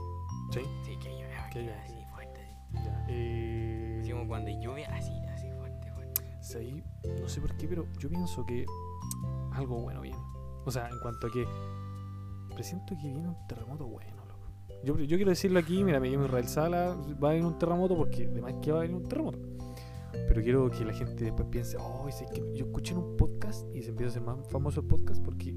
sí, 0.85 0.97
que 1.01 1.09
llueva. 1.09 1.49
Que 1.49 1.61
llueva. 1.63 1.81
así 1.83 2.05
fuerte. 2.13 2.41
así. 2.41 2.85
Ya. 2.85 3.05
Eh, 3.09 3.99
Así 4.01 4.11
como 4.11 4.27
cuando 4.27 4.49
llueve, 4.49 4.85
así, 4.85 5.11
así 5.33 5.49
fuerte, 5.51 5.91
fuerte. 5.91 6.21
Sí, 6.41 6.81
no 7.21 7.27
sé 7.27 7.41
por 7.41 7.55
qué, 7.57 7.67
pero 7.67 7.85
yo 7.99 8.07
pienso 8.09 8.45
que 8.45 8.65
algo 9.51 9.81
bueno 9.81 9.99
viene. 10.01 10.17
O 10.65 10.71
sea, 10.71 10.87
en 10.89 10.99
cuanto 10.99 11.27
a 11.27 11.31
que 11.31 11.45
presiento 12.53 12.95
que 12.95 13.07
viene 13.07 13.27
un 13.27 13.47
terremoto 13.47 13.85
bueno, 13.87 14.23
loco. 14.25 14.47
Yo, 14.83 14.97
yo 14.99 15.17
quiero 15.17 15.29
decirlo 15.31 15.59
aquí, 15.59 15.83
mira, 15.83 15.99
me 15.99 16.09
llamo 16.09 16.25
Israel 16.25 16.47
Sala, 16.47 16.95
va 17.21 17.29
a 17.29 17.31
venir 17.33 17.45
un 17.45 17.57
terremoto 17.59 17.95
porque 17.97 18.25
además 18.25 18.55
que 18.61 18.71
va 18.71 18.79
a 18.79 18.81
venir 18.81 18.95
un 18.95 19.03
terremoto. 19.07 19.39
Pero 20.11 20.41
quiero 20.41 20.69
que 20.69 20.85
la 20.85 20.93
gente 20.93 21.25
después 21.25 21.47
piense, 21.49 21.77
oh, 21.77 22.07
es 22.07 22.23
que 22.33 22.41
yo 22.53 22.65
escuché 22.65 22.93
en 22.93 22.99
un 22.99 23.17
podcast 23.17 23.67
y 23.73 23.81
se 23.81 23.89
empieza 23.89 24.07
a 24.07 24.11
hacer 24.11 24.21
más 24.21 24.47
famoso 24.49 24.81
el 24.81 24.87
podcast 24.87 25.23
porque 25.23 25.55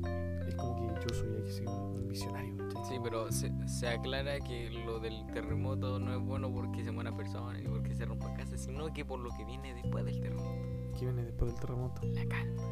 es 0.48 0.54
como 0.54 0.76
que 0.76 1.00
yo 1.00 1.14
soy 1.14 1.66
un 1.66 2.08
visionario. 2.08 2.56
¿cachai? 2.56 2.84
Sí, 2.84 2.94
pero 3.02 3.30
se, 3.30 3.52
se 3.68 3.88
aclara 3.88 4.40
que 4.40 4.70
lo 4.70 5.00
del 5.00 5.26
terremoto 5.32 5.98
no 5.98 6.14
es 6.14 6.20
bueno 6.20 6.52
porque 6.52 6.84
se 6.84 6.90
muera 6.90 7.16
persona 7.16 7.58
ni 7.58 7.68
porque 7.68 7.94
se 7.94 8.04
rompa 8.04 8.32
casa, 8.34 8.56
sino 8.56 8.92
que 8.92 9.04
por 9.04 9.20
lo 9.20 9.30
que 9.36 9.44
viene 9.44 9.74
después 9.74 10.04
del 10.04 10.20
terremoto. 10.20 10.50
¿Qué 10.98 11.06
viene 11.06 11.24
después 11.24 11.52
del 11.52 11.60
terremoto? 11.60 12.02
La 12.06 12.24
calma. 12.26 12.62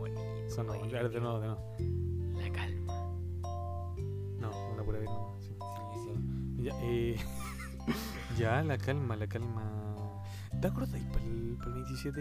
Bonito. 0.00 0.64
No, 0.64 0.72
oye, 0.72 0.98
a 0.98 1.02
ver, 1.02 1.10
de 1.10 1.20
nuevo, 1.20 1.40
de 1.40 1.46
nuevo. 1.46 1.62
La 2.40 2.50
calma. 2.50 3.12
No, 4.38 4.50
una 4.72 4.82
pura 4.82 4.98
vez 4.98 5.08
no. 5.08 5.36
sí. 5.38 5.54
Sí, 5.92 6.00
sí. 6.04 6.62
Ya, 6.64 6.72
eh, 6.82 7.16
ya, 8.40 8.62
la 8.62 8.78
calma, 8.78 9.16
la 9.16 9.26
calma. 9.26 10.22
¿Te 10.60 10.66
acuerdas 10.68 10.90
para 11.12 11.24
el, 11.24 11.56
para 11.58 11.76
el 11.76 11.84
27F? 11.84 12.12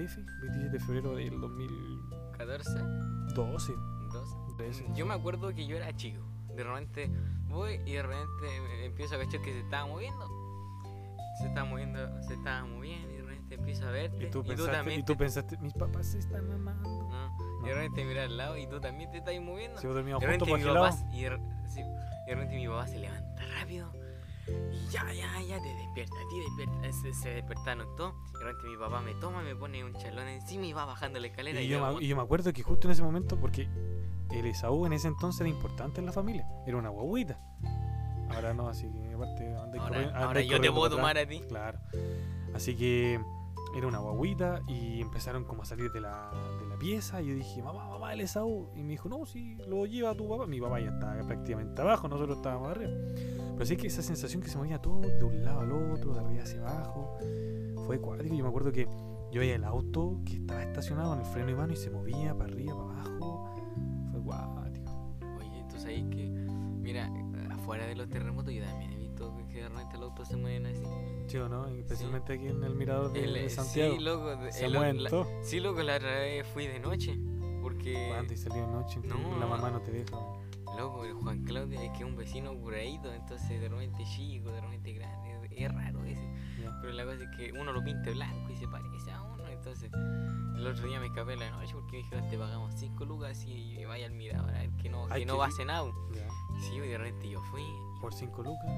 27 0.41 0.69
de 0.69 0.79
febrero 0.79 1.15
del 1.15 1.39
2012, 1.41 2.37
14, 2.37 3.73
2. 4.13 4.37
13. 4.57 4.85
Yo 4.95 5.05
me 5.05 5.13
acuerdo 5.13 5.53
que 5.53 5.65
yo 5.65 5.77
era 5.77 5.95
chico. 5.95 6.21
De 6.55 6.63
repente 6.63 7.09
voy 7.47 7.79
y 7.85 7.93
de 7.93 8.01
repente 8.03 8.85
empiezo 8.85 9.15
a 9.15 9.19
cachar 9.19 9.41
que 9.41 9.53
se 9.53 9.59
estaba 9.59 9.85
moviendo. 9.87 10.27
Se 11.39 11.47
estaba 11.47 11.69
moviendo, 11.69 12.21
se 12.23 12.33
estaba 12.33 12.65
moviendo 12.65 13.09
y 13.13 13.15
de 13.15 13.21
repente 13.21 13.55
empiezo 13.55 13.87
a 13.87 13.91
verte. 13.91 14.27
Y 14.27 14.29
tú, 14.29 14.43
pensaste, 14.43 14.71
también. 14.73 14.99
y 14.99 15.03
tú 15.03 15.13
te- 15.13 15.19
pensaste, 15.19 15.57
mis 15.59 15.73
papás 15.73 16.07
se 16.07 16.19
están 16.19 16.49
mamando. 16.49 16.89
No, 16.89 17.65
Y 17.65 17.69
de 17.69 17.75
repente 17.75 18.03
mira 18.05 18.23
al 18.23 18.35
lado 18.37 18.57
y 18.57 18.67
tú 18.67 18.81
también 18.81 19.09
te 19.11 19.19
estás 19.19 19.39
moviendo. 19.39 19.79
De 19.79 19.87
repente 20.19 20.45
mi 20.53 20.63
papá, 20.63 20.95
y 21.13 21.21
de, 21.23 21.39
sí, 21.65 21.79
y 21.79 22.29
de 22.29 22.35
repente 22.35 22.55
mi 22.57 22.67
papá 22.67 22.87
se 22.87 22.99
levanta 22.99 23.41
rápido. 23.57 23.91
Y 24.71 24.91
ya, 24.91 25.13
ya, 25.13 25.41
ya 25.41 25.61
te 25.61 25.73
despierta, 25.75 26.15
a 26.15 26.27
ti 26.29 26.39
despierta, 26.39 26.91
se, 26.91 27.13
se 27.13 27.29
despertaron 27.29 27.95
todos. 27.95 28.13
Y 28.35 28.37
de 28.39 28.43
repente 28.45 28.67
mi 28.69 28.77
papá 28.77 29.01
me 29.01 29.13
toma, 29.15 29.41
me 29.41 29.55
pone 29.55 29.83
un 29.83 29.93
chalón 29.93 30.27
encima 30.27 30.65
y 30.65 30.73
va 30.73 30.85
bajando 30.85 31.19
la 31.19 31.27
escalera. 31.27 31.61
Y 31.61 31.65
Y, 31.65 31.67
yo, 31.67 31.95
me, 31.95 32.03
y 32.03 32.07
yo 32.07 32.15
me 32.15 32.21
acuerdo 32.21 32.51
que 32.53 32.63
justo 32.63 32.87
en 32.87 32.91
ese 32.91 33.03
momento, 33.03 33.37
porque 33.39 33.67
el 34.31 34.45
Esaú 34.45 34.85
en 34.85 34.93
ese 34.93 35.07
entonces 35.07 35.41
era 35.41 35.49
importante 35.49 35.99
en 35.99 36.05
la 36.05 36.11
familia, 36.11 36.47
era 36.65 36.77
una 36.77 36.89
guaguita. 36.89 37.39
Ahora 38.29 38.53
no, 38.53 38.69
así 38.69 38.87
que 38.91 39.13
aparte 39.13 39.55
ahora, 39.55 40.11
ahora 40.15 40.41
yo 40.41 40.61
te 40.61 40.71
puedo 40.71 40.89
tomar 40.89 41.17
a 41.17 41.25
ti. 41.25 41.41
Claro. 41.47 41.79
Así 42.53 42.75
que 42.75 43.19
era 43.75 43.87
una 43.87 43.99
guaguita 43.99 44.61
y 44.67 45.01
empezaron 45.01 45.43
como 45.43 45.61
a 45.61 45.65
salir 45.65 45.91
de 45.91 46.01
la, 46.01 46.31
de 46.59 46.67
la 46.67 46.77
pieza. 46.77 47.21
Y 47.21 47.27
yo 47.27 47.35
dije, 47.35 47.61
mamá, 47.61 47.87
mamá, 47.87 48.13
el 48.13 48.21
Esaú. 48.21 48.69
Y 48.75 48.83
me 48.83 48.91
dijo, 48.91 49.09
no, 49.09 49.25
si 49.25 49.55
lo 49.67 49.85
lleva 49.85 50.15
tu 50.15 50.27
papá. 50.27 50.47
Mi 50.47 50.59
papá 50.59 50.79
ya 50.79 50.89
estaba 50.89 51.21
prácticamente 51.25 51.81
abajo, 51.81 52.07
nosotros 52.07 52.37
estábamos 52.37 52.69
arriba. 52.69 52.91
Pero 53.53 53.65
sí 53.65 53.77
que 53.77 53.87
esa 53.87 54.01
sensación 54.01 54.41
que 54.41 54.49
se 54.49 54.57
movía 54.57 54.81
todo 54.81 55.01
de 55.01 55.23
un 55.23 55.43
lado 55.43 55.61
al 55.61 55.71
otro, 55.71 56.13
de 56.13 56.19
arriba 56.19 56.43
hacia 56.43 56.59
abajo, 56.61 57.17
fue 57.85 57.99
cuático. 57.99 58.33
Yo 58.33 58.43
me 58.43 58.49
acuerdo 58.49 58.71
que 58.71 58.87
yo 59.31 59.39
veía 59.39 59.55
el 59.55 59.63
auto 59.63 60.21
que 60.25 60.37
estaba 60.37 60.63
estacionado 60.63 61.13
en 61.13 61.19
el 61.19 61.25
freno 61.25 61.47
de 61.47 61.55
mano 61.55 61.73
y 61.73 61.75
se 61.75 61.89
movía 61.89 62.33
para 62.35 62.51
arriba, 62.51 62.75
para 62.75 63.01
abajo. 63.01 63.53
Fue 64.11 64.21
cuático. 64.21 64.91
Oye, 65.37 65.65
tú 65.69 65.79
sabes 65.79 66.03
que, 66.09 66.27
mira, 66.27 67.11
afuera 67.51 67.85
de 67.85 67.95
los 67.95 68.09
terremotos 68.09 68.53
yo 68.53 68.63
también 68.63 68.93
he 68.93 68.97
visto 68.97 69.35
que 69.49 69.61
de 69.61 69.69
repente 69.69 69.97
los 69.97 70.09
autos 70.09 70.27
se 70.27 70.37
mueven 70.37 70.65
así. 70.65 70.83
¿Sí 71.29 71.37
no? 71.37 71.67
Especialmente 71.67 72.33
aquí 72.33 72.47
en 72.47 72.63
el 72.63 72.75
mirador 72.75 73.11
de, 73.13 73.23
El- 73.23 73.33
de 73.33 73.45
eh, 73.45 73.49
Santiago. 73.49 73.95
Sí, 73.95 73.99
loco. 74.03 74.35
se 74.51 74.65
el- 74.65 75.03
la- 75.03 75.09
sí, 75.43 75.59
loco, 75.59 75.81
la 75.83 75.95
otra 75.97 76.11
vez 76.11 76.47
fui 76.47 76.67
de 76.67 76.79
noche. 76.79 77.17
Porque, 77.61 78.07
¿Cuándo? 78.09 78.33
Y 78.33 78.37
salió 78.37 78.65
de 78.65 78.71
noche. 78.71 78.99
No. 79.03 79.37
La 79.39 79.45
mamá 79.45 79.69
no 79.69 79.81
te 79.81 79.91
deja. 79.91 80.17
loco, 80.77 81.03
el 81.03 81.13
Juan 81.13 81.43
Claudio 81.43 81.79
es 81.81 81.89
que 81.91 81.97
es 81.97 82.03
un 82.05 82.15
vecino 82.15 82.53
curadito, 82.57 83.11
entonces 83.13 83.59
de 83.59 83.67
repente 83.67 84.03
chico, 84.05 84.49
de 84.51 84.61
repente 84.61 84.93
grande. 84.93 85.29
Es 85.51 85.73
raro 85.73 86.05
ese. 86.05 86.23
Ya. 86.61 86.77
Pero 86.81 86.93
la 86.93 87.03
cosa 87.03 87.23
es 87.23 87.29
que 87.37 87.51
uno 87.51 87.73
lo 87.73 87.83
pinta 87.83 88.11
blanco 88.11 88.49
y 88.51 88.55
se 88.55 88.65
parece 88.67 89.11
a 89.11 89.21
uno. 89.23 89.45
Entonces, 89.47 89.91
el 90.55 90.65
otro 90.65 90.87
día 90.87 90.99
me 91.01 91.07
escapé 91.07 91.33
en 91.33 91.39
la 91.39 91.49
noche 91.51 91.73
porque 91.73 91.97
me 91.97 92.03
dijeron, 92.03 92.29
te 92.29 92.37
pagamos 92.37 92.73
5 92.75 93.03
lucas 93.03 93.43
y 93.45 93.83
vaya 93.83 94.05
al 94.05 94.13
mirador 94.13 94.49
a 94.51 94.59
ver 94.59 94.69
que 94.81 94.87
no, 94.89 95.05
Ay, 95.09 95.21
que 95.21 95.25
no 95.25 95.37
va 95.37 95.47
a 95.47 95.51
cenar. 95.51 95.83
Ya. 96.13 96.27
Sí, 96.61 96.75
y 96.75 96.79
de 96.79 96.97
repente 96.97 97.29
yo 97.29 97.41
fui. 97.51 97.63
Por 98.01 98.13
5 98.13 98.43
lucas. 98.43 98.71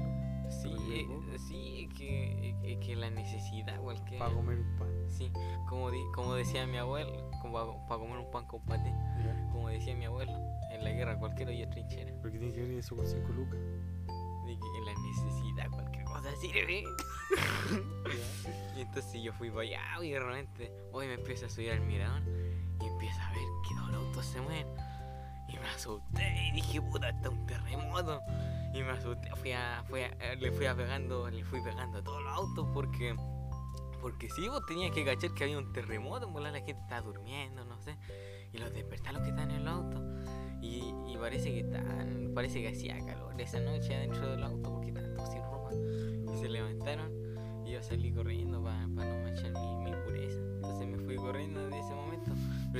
Sí, 0.62 0.74
Pero 1.08 1.34
eh, 1.34 1.38
sí, 1.38 1.88
que, 1.96 2.56
es 2.64 2.78
que 2.84 2.96
la 2.96 3.08
necesidad, 3.10 3.80
cualquier. 3.80 4.18
Para 4.18 4.34
comer 4.34 4.58
un 4.58 4.76
pan. 4.78 4.88
Sí, 5.08 5.32
como, 5.68 5.90
di- 5.90 6.04
como 6.14 6.34
decía 6.34 6.66
mi 6.66 6.76
abuelo, 6.76 7.30
como 7.40 7.86
para 7.86 8.00
comer 8.00 8.18
un 8.18 8.30
pan 8.30 8.44
con 8.46 8.60
paté, 8.64 8.92
como 9.52 9.68
decía 9.68 9.94
mi 9.94 10.04
abuelo, 10.06 10.32
en 10.72 10.82
la 10.84 10.90
guerra 10.90 11.18
cualquier 11.18 11.48
hoyo 11.48 11.64
es 11.64 11.70
trinchera. 11.70 12.12
¿Pero 12.20 12.32
qué 12.32 12.38
tiene 12.38 12.52
que 12.54 12.60
ver 12.62 12.70
eso 12.78 12.96
con 12.96 13.06
5 13.06 13.28
lucas? 13.32 13.58
De 14.44 14.58
que 14.58 14.78
en 14.78 14.84
la 14.84 14.92
necesidad 14.94 15.70
cualquier 15.70 16.04
cosa 16.04 16.30
sirve. 16.40 16.84
y 18.76 18.80
entonces 18.80 19.22
yo 19.22 19.32
fui 19.32 19.48
para 19.50 19.62
allá 19.62 19.80
y 20.02 20.10
de 20.10 20.20
repente 20.20 20.72
hoy 20.92 21.06
me 21.06 21.14
empiezo 21.14 21.46
a 21.46 21.48
subir 21.48 21.70
al 21.70 21.80
mirador 21.80 22.22
y 22.80 22.84
empiezo 22.86 23.20
a 23.22 23.30
ver 23.30 23.42
que 23.68 23.74
todos 23.76 23.90
los 23.92 24.06
autos 24.06 24.26
se 24.26 24.40
mueven. 24.40 24.66
Me 25.62 25.68
asusté 25.68 26.48
y 26.48 26.52
dije, 26.56 26.82
puta, 26.82 27.08
está 27.10 27.30
un 27.30 27.46
terremoto. 27.46 28.20
Y 28.74 28.82
me 28.82 28.90
asusté, 28.90 29.30
fui 29.36 29.52
a, 29.52 29.84
fui 29.88 30.02
a- 30.02 30.34
le 30.34 30.50
fui 30.52 30.66
a 30.66 30.74
pegando, 30.74 31.28
le 31.30 31.44
fui 31.44 31.60
pegando 31.62 31.98
a 31.98 32.02
todos 32.02 32.22
los 32.22 32.32
autos 32.32 32.68
porque 32.72 33.14
Porque 34.00 34.28
sí, 34.30 34.48
vos 34.48 34.64
tenías 34.66 34.90
que 34.92 35.04
cachar 35.04 35.32
que 35.32 35.44
había 35.44 35.58
un 35.58 35.72
terremoto, 35.72 36.26
en 36.26 36.42
la 36.42 36.50
gente 36.52 36.72
estaba 36.72 37.02
durmiendo, 37.02 37.64
no 37.64 37.80
sé. 37.82 37.96
Y 38.52 38.58
los 38.58 38.72
despertaron 38.72 39.20
los 39.20 39.22
que 39.22 39.30
están 39.30 39.50
en 39.52 39.60
el 39.60 39.68
auto. 39.68 40.02
Y, 40.60 41.16
parece 41.16 41.52
que 41.52 41.60
estaban, 41.60 42.32
parece 42.34 42.60
que 42.60 42.68
hacía 42.68 42.98
calor 43.06 43.40
esa 43.40 43.60
noche 43.60 43.94
adentro 43.94 44.28
del 44.32 44.42
auto 44.42 44.72
porque 44.72 44.88
estaban 44.88 45.14
todos 45.14 45.30
sin 45.30 45.42
ropa. 45.42 45.70
Y 46.34 46.36
se 46.40 46.48
levantaron 46.48 47.12
y 47.64 47.70
yo 47.70 47.82
salí 47.82 48.12
corriendo 48.12 48.60
para 48.62 48.84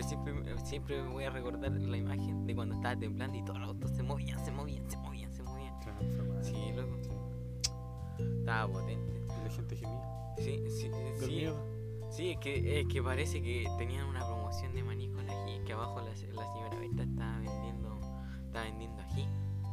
Pero 0.03 0.09
siempre, 0.25 0.59
siempre 0.65 1.03
me 1.03 1.09
voy 1.11 1.25
a 1.25 1.31
recordar 1.31 1.71
la 1.71 1.97
imagen 1.97 2.45
de 2.47 2.55
cuando 2.57 2.75
estaba 2.75 2.97
temblando 2.97 3.39
y 3.39 3.45
todos 3.45 3.61
los 3.61 3.69
autos 3.69 3.91
se 3.93 4.03
movían, 4.03 4.45
se 4.45 4.51
movían, 4.51 4.91
se 4.91 4.97
movían, 4.99 5.33
se 5.33 5.43
movían. 5.45 5.79
Claro. 5.81 6.43
Sí, 6.43 6.73
loco. 6.75 6.97
Sí. 7.03 8.25
Estaba 8.41 8.73
potente. 8.73 9.13
Y 9.29 9.45
la 9.45 9.51
gente 9.51 9.77
gemía. 9.77 10.35
Sí, 10.39 10.65
sí, 10.69 10.91
sí. 11.21 11.27
miedo. 11.31 11.67
Sí, 12.11 12.31
es 12.33 12.39
que, 12.39 12.81
es 12.81 12.87
que 12.89 13.03
parece 13.03 13.41
que 13.43 13.65
tenían 13.79 14.07
una 14.07 14.27
promoción 14.27 14.75
de 14.75 14.83
maní 14.83 15.09
con 15.09 15.29
ají, 15.31 15.61
que 15.65 15.73
abajo 15.73 16.01
la, 16.01 16.09
la 16.09 16.15
señora 16.15 16.79
Berta 16.79 17.03
estaba 17.05 17.39
vendiendo, 17.39 18.01
estaba 18.47 18.65
vendiendo 18.67 19.03
ají. 19.03 19.27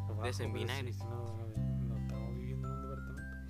Abajo, 0.06 0.26
eso 0.26 0.44
en 0.44 0.54
vinagre. 0.54 0.94
si 0.94 1.04
no, 1.04 1.10
no, 1.26 1.88
no 1.88 1.98
estamos 1.98 2.36
viviendo 2.36 2.68
en 2.68 2.74
un 2.76 2.82
departamento. 2.82 3.48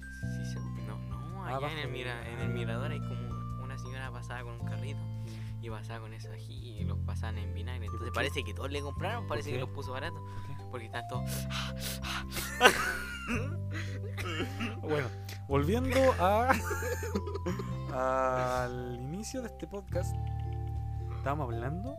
Sí, 0.53 0.59
no, 0.87 0.97
no, 1.09 1.43
allá 1.45 1.55
Abajo 1.57 1.73
en 1.73 1.79
el, 1.79 1.87
de- 1.87 1.91
mira, 1.97 2.29
en 2.31 2.39
el 2.39 2.49
mirador 2.49 2.91
hay 2.91 2.99
como 2.99 3.63
una 3.63 3.77
señora 3.77 4.11
pasada 4.11 4.43
con 4.43 4.53
un 4.59 4.65
carrito 4.65 4.99
y 5.61 5.69
pasaba 5.69 5.99
con 6.01 6.13
esos 6.13 6.31
ají 6.31 6.79
y 6.79 6.83
los 6.85 6.97
pasaban 6.99 7.37
en 7.37 7.53
vinagre. 7.53 7.85
Entonces 7.85 8.11
parece 8.13 8.43
que 8.43 8.53
todos 8.53 8.71
le 8.71 8.81
compraron, 8.81 9.27
parece 9.27 9.51
que 9.51 9.59
los 9.59 9.69
puso 9.69 9.91
barato, 9.91 10.15
porque 10.71 10.85
están 10.85 11.07
todos... 11.07 11.29
Bueno, 14.81 15.07
volviendo 15.47 15.97
a 16.19 16.51
al 18.63 18.95
inicio 18.99 19.41
de 19.41 19.47
este 19.47 19.67
podcast, 19.67 20.15
estábamos 21.17 21.45
hablando 21.45 21.95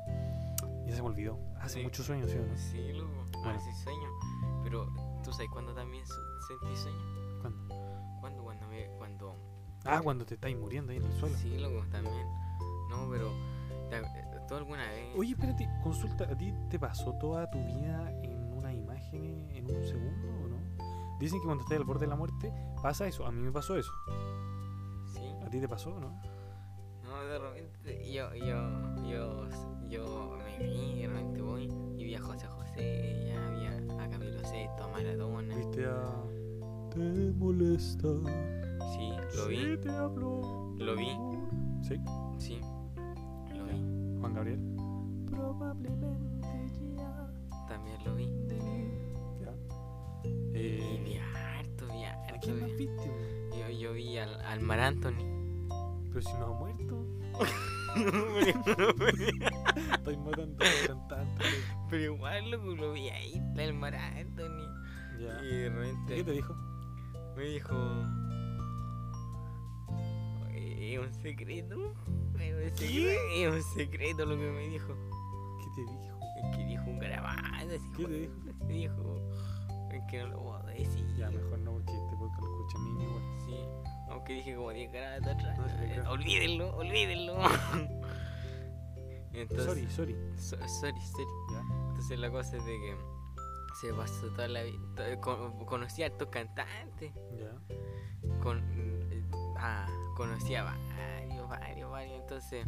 y 0.86 0.92
se 0.92 1.02
me 1.02 1.08
olvidó. 1.08 1.38
Hace 1.60 1.78
Sí. 1.78 1.82
muchos 1.84 2.06
sueños, 2.06 2.30
¿sí 2.30 2.38
o 2.38 2.46
no? 2.46 2.56
Sí, 2.56 2.92
loco, 2.92 3.24
Bueno. 3.42 3.58
así 3.58 3.72
sueño. 3.84 4.08
Pero, 4.64 4.92
¿tú 5.22 5.32
sabes 5.32 5.48
cuándo 5.52 5.74
también 5.74 6.04
sentí 6.06 6.76
sueño? 6.76 7.40
¿Cuándo? 7.40 7.74
¿Cuándo? 8.20 8.42
Cuando 8.42 8.66
me... 8.68 8.86
Cuando... 8.98 9.36
Ah, 9.84 10.00
cuando 10.02 10.26
te 10.26 10.34
estáis 10.34 10.56
muriendo 10.58 10.92
ahí 10.92 10.98
en 10.98 11.04
el 11.04 11.12
suelo. 11.20 11.36
Sí, 11.38 11.56
loco, 11.58 11.84
también. 11.90 12.26
No, 12.90 13.08
pero... 13.10 13.30
¿te- 13.88 14.40
¿Tú 14.48 14.54
alguna 14.56 14.84
vez... 14.90 15.14
Oye, 15.16 15.30
espérate, 15.32 15.68
consulta, 15.82 16.24
¿a 16.24 16.36
ti 16.36 16.52
te 16.68 16.78
pasó 16.78 17.12
toda 17.14 17.48
tu 17.50 17.58
vida 17.64 18.12
en 18.22 18.52
unas 18.52 18.74
imágenes 18.74 19.56
en 19.56 19.64
un 19.64 19.84
segundo 19.84 20.28
o 20.28 20.48
no? 20.48 20.56
Dicen 21.20 21.38
que 21.40 21.44
cuando 21.44 21.62
estás 21.62 21.78
al 21.78 21.84
borde 21.84 22.00
de 22.06 22.06
la 22.08 22.16
muerte 22.16 22.52
pasa 22.82 23.06
eso. 23.06 23.26
A 23.26 23.30
mí 23.30 23.40
me 23.40 23.52
pasó 23.52 23.76
eso. 23.76 23.92
Sí. 25.12 25.22
¿A 25.44 25.50
ti 25.50 25.60
te 25.60 25.68
pasó 25.68 25.94
o 25.94 26.00
no? 26.00 26.20
No, 27.04 27.20
de 27.24 27.38
repente 27.38 28.12
yo, 28.12 28.34
yo, 28.34 29.04
yo, 29.08 29.48
yo 29.88 30.38
me 30.38 30.58
vi, 30.66 31.02
de 31.02 31.08
repente 31.08 31.42
voy 31.42 31.64
y 31.98 32.04
vi 32.04 32.14
a 32.14 32.20
José 32.22 32.46
José, 32.46 33.26
ya 33.28 33.46
había 33.48 34.02
a 34.04 34.08
Camilo 34.08 34.44
Sesto, 34.44 34.84
a 34.84 34.88
Maradona. 34.88 35.56
¿Viste 35.56 35.86
a... 35.86 36.12
Te 36.90 37.32
molesta. 37.32 38.08
Sí, 38.94 39.12
lo 39.36 39.46
vi, 39.48 39.76
te 39.80 39.90
hablo 39.90 40.72
Lo 40.76 40.96
vi. 40.96 41.08
Sí, 41.82 41.96
sí, 42.38 42.60
vi, 42.60 42.60
Juan 44.20 44.34
Gabriel. 44.34 44.60
Probablemente 45.30 46.48
ya. 46.96 47.30
también 47.68 48.04
lo 48.04 48.14
vi. 48.16 48.26
Ya. 49.40 49.52
Y 50.24 50.28
Eh, 50.54 51.00
vi 51.04 51.16
harto, 51.18 51.86
vi 51.86 52.04
¿A 52.04 52.12
harto. 52.24 52.54
vi. 52.54 52.72
viste? 52.74 53.08
güey? 53.08 53.60
Yo, 53.60 53.68
yo 53.80 53.92
vi 53.92 54.18
al, 54.18 54.40
al 54.42 54.60
Mar 54.60 54.80
Anthony. 54.80 55.24
Pero 56.08 56.22
si 56.22 56.32
no 56.34 56.46
ha 56.46 56.58
muerto. 56.58 57.06
Estoy 59.94 60.16
matando 60.18 60.64
cantante. 60.86 61.44
Pero 61.88 62.02
igual 62.14 62.50
loco, 62.50 62.74
lo 62.74 62.92
vi 62.92 63.08
ahí, 63.08 63.40
el 63.56 63.72
Mar 63.74 63.94
Anthony. 63.94 64.68
Ya. 65.18 65.42
Y 65.42 65.46
de 65.48 65.66
¿Y 65.66 65.68
repente 65.68 66.14
¿Qué 66.16 66.24
te 66.24 66.32
dijo? 66.32 66.54
me 67.36 67.44
dijo... 67.44 67.74
Es 70.52 70.98
un 70.98 71.14
secreto. 71.14 71.94
Un 72.40 72.76
secreto, 72.76 73.52
un 73.52 73.62
secreto 73.62 74.24
lo 74.26 74.36
que 74.36 74.50
me 74.50 74.68
dijo. 74.68 74.94
¿Qué 75.58 75.66
te 75.76 75.82
dijo? 75.92 76.18
Es 76.36 76.56
que 76.56 76.64
dijo 76.64 76.84
un 76.84 76.98
grabado. 76.98 77.38
así 77.56 77.90
¿Qué 77.96 78.04
te 78.04 78.12
dijo? 78.12 78.34
Me 78.66 78.72
dijo. 78.72 79.20
Es 79.92 80.02
que 80.10 80.18
no 80.20 80.28
lo 80.28 80.42
puedo 80.42 80.62
decir. 80.66 81.06
Ya, 81.16 81.30
mejor 81.30 81.58
no, 81.58 81.72
porque 81.72 81.92
este 81.92 82.16
podcast 82.16 82.40
lo 82.42 82.46
escucha 82.60 82.78
niño 82.78 83.02
igual. 83.08 83.22
Sí. 83.46 83.56
Aunque 84.10 84.32
dije 84.34 84.54
como 84.56 84.70
10 84.70 84.92
grados 84.92 85.26
atrás. 85.26 85.58
No 86.04 86.10
olvídenlo, 86.10 86.76
olvídenlo. 86.76 87.36
Entonces, 89.32 89.66
Sorry, 89.66 89.90
sorry. 89.90 90.16
so- 90.36 90.56
sorry, 90.68 91.00
sorry. 91.00 91.26
Ya. 91.52 91.60
Entonces 91.90 92.18
la 92.18 92.30
cosa 92.30 92.56
es 92.56 92.64
de 92.64 92.72
que 92.72 92.96
se 93.80 93.94
pasó 93.94 94.26
toda 94.30 94.48
la 94.48 94.62
vida. 94.62 95.20
Conocí 95.20 96.02
a 96.02 96.06
estos 96.08 96.28
cantantes. 96.28 97.12
Ya. 97.38 97.52
Con, 98.42 98.60
ah, 99.60 99.86
conocí 100.16 100.54
a 100.54 100.64
varios, 100.64 101.48
varios, 101.48 101.90
varios. 101.90 102.20
Entonces, 102.20 102.66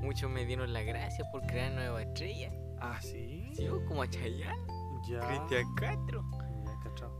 muchos 0.00 0.30
me 0.30 0.44
dieron 0.44 0.72
las 0.72 0.84
gracias 0.84 1.26
por 1.32 1.42
crear 1.42 1.72
nuevas 1.72 2.06
estrellas. 2.06 2.52
Ah, 2.80 2.98
sí. 3.00 3.50
Sí, 3.54 3.68
como 3.86 4.02
a 4.02 4.08
Chayanne, 4.08 4.66
Ya. 5.08 5.20
Cristian 5.20 5.74
Castro. 5.74 6.24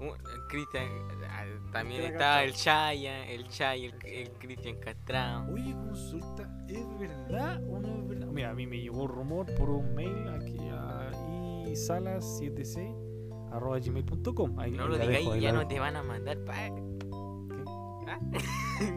Uh, 0.00 0.12
Cristian, 0.48 0.86
ah, 1.30 1.44
también 1.72 2.02
estaba 2.02 2.42
el 2.42 2.52
Chaya, 2.52 3.26
el 3.26 3.48
Chay, 3.48 3.86
el, 3.86 3.94
el 4.04 4.30
Cristian 4.32 4.76
Castrao. 4.80 5.50
Oye, 5.52 5.72
consulta, 5.72 6.48
¿es 6.68 6.98
verdad 6.98 7.62
o 7.68 7.78
no 7.78 7.88
es 7.88 8.08
verdad? 8.08 8.26
Mira, 8.26 8.50
a 8.50 8.54
mí 8.54 8.66
me 8.66 8.80
llegó 8.80 9.04
un 9.04 9.08
rumor 9.08 9.46
por 9.54 9.70
un 9.70 9.94
mail 9.94 10.28
aquí 10.28 10.58
a 10.68 11.10
isalas7c 11.66 13.50
arroba 13.52 13.78
gmail.com. 13.78 14.56
No 14.56 14.88
lo 14.88 14.98
digáis, 14.98 15.28
ahí 15.28 15.40
ya 15.40 15.52
no 15.52 15.66
te 15.66 15.78
van 15.78 15.96
a 15.96 16.02
mandar 16.02 16.38
paga. 16.44 16.74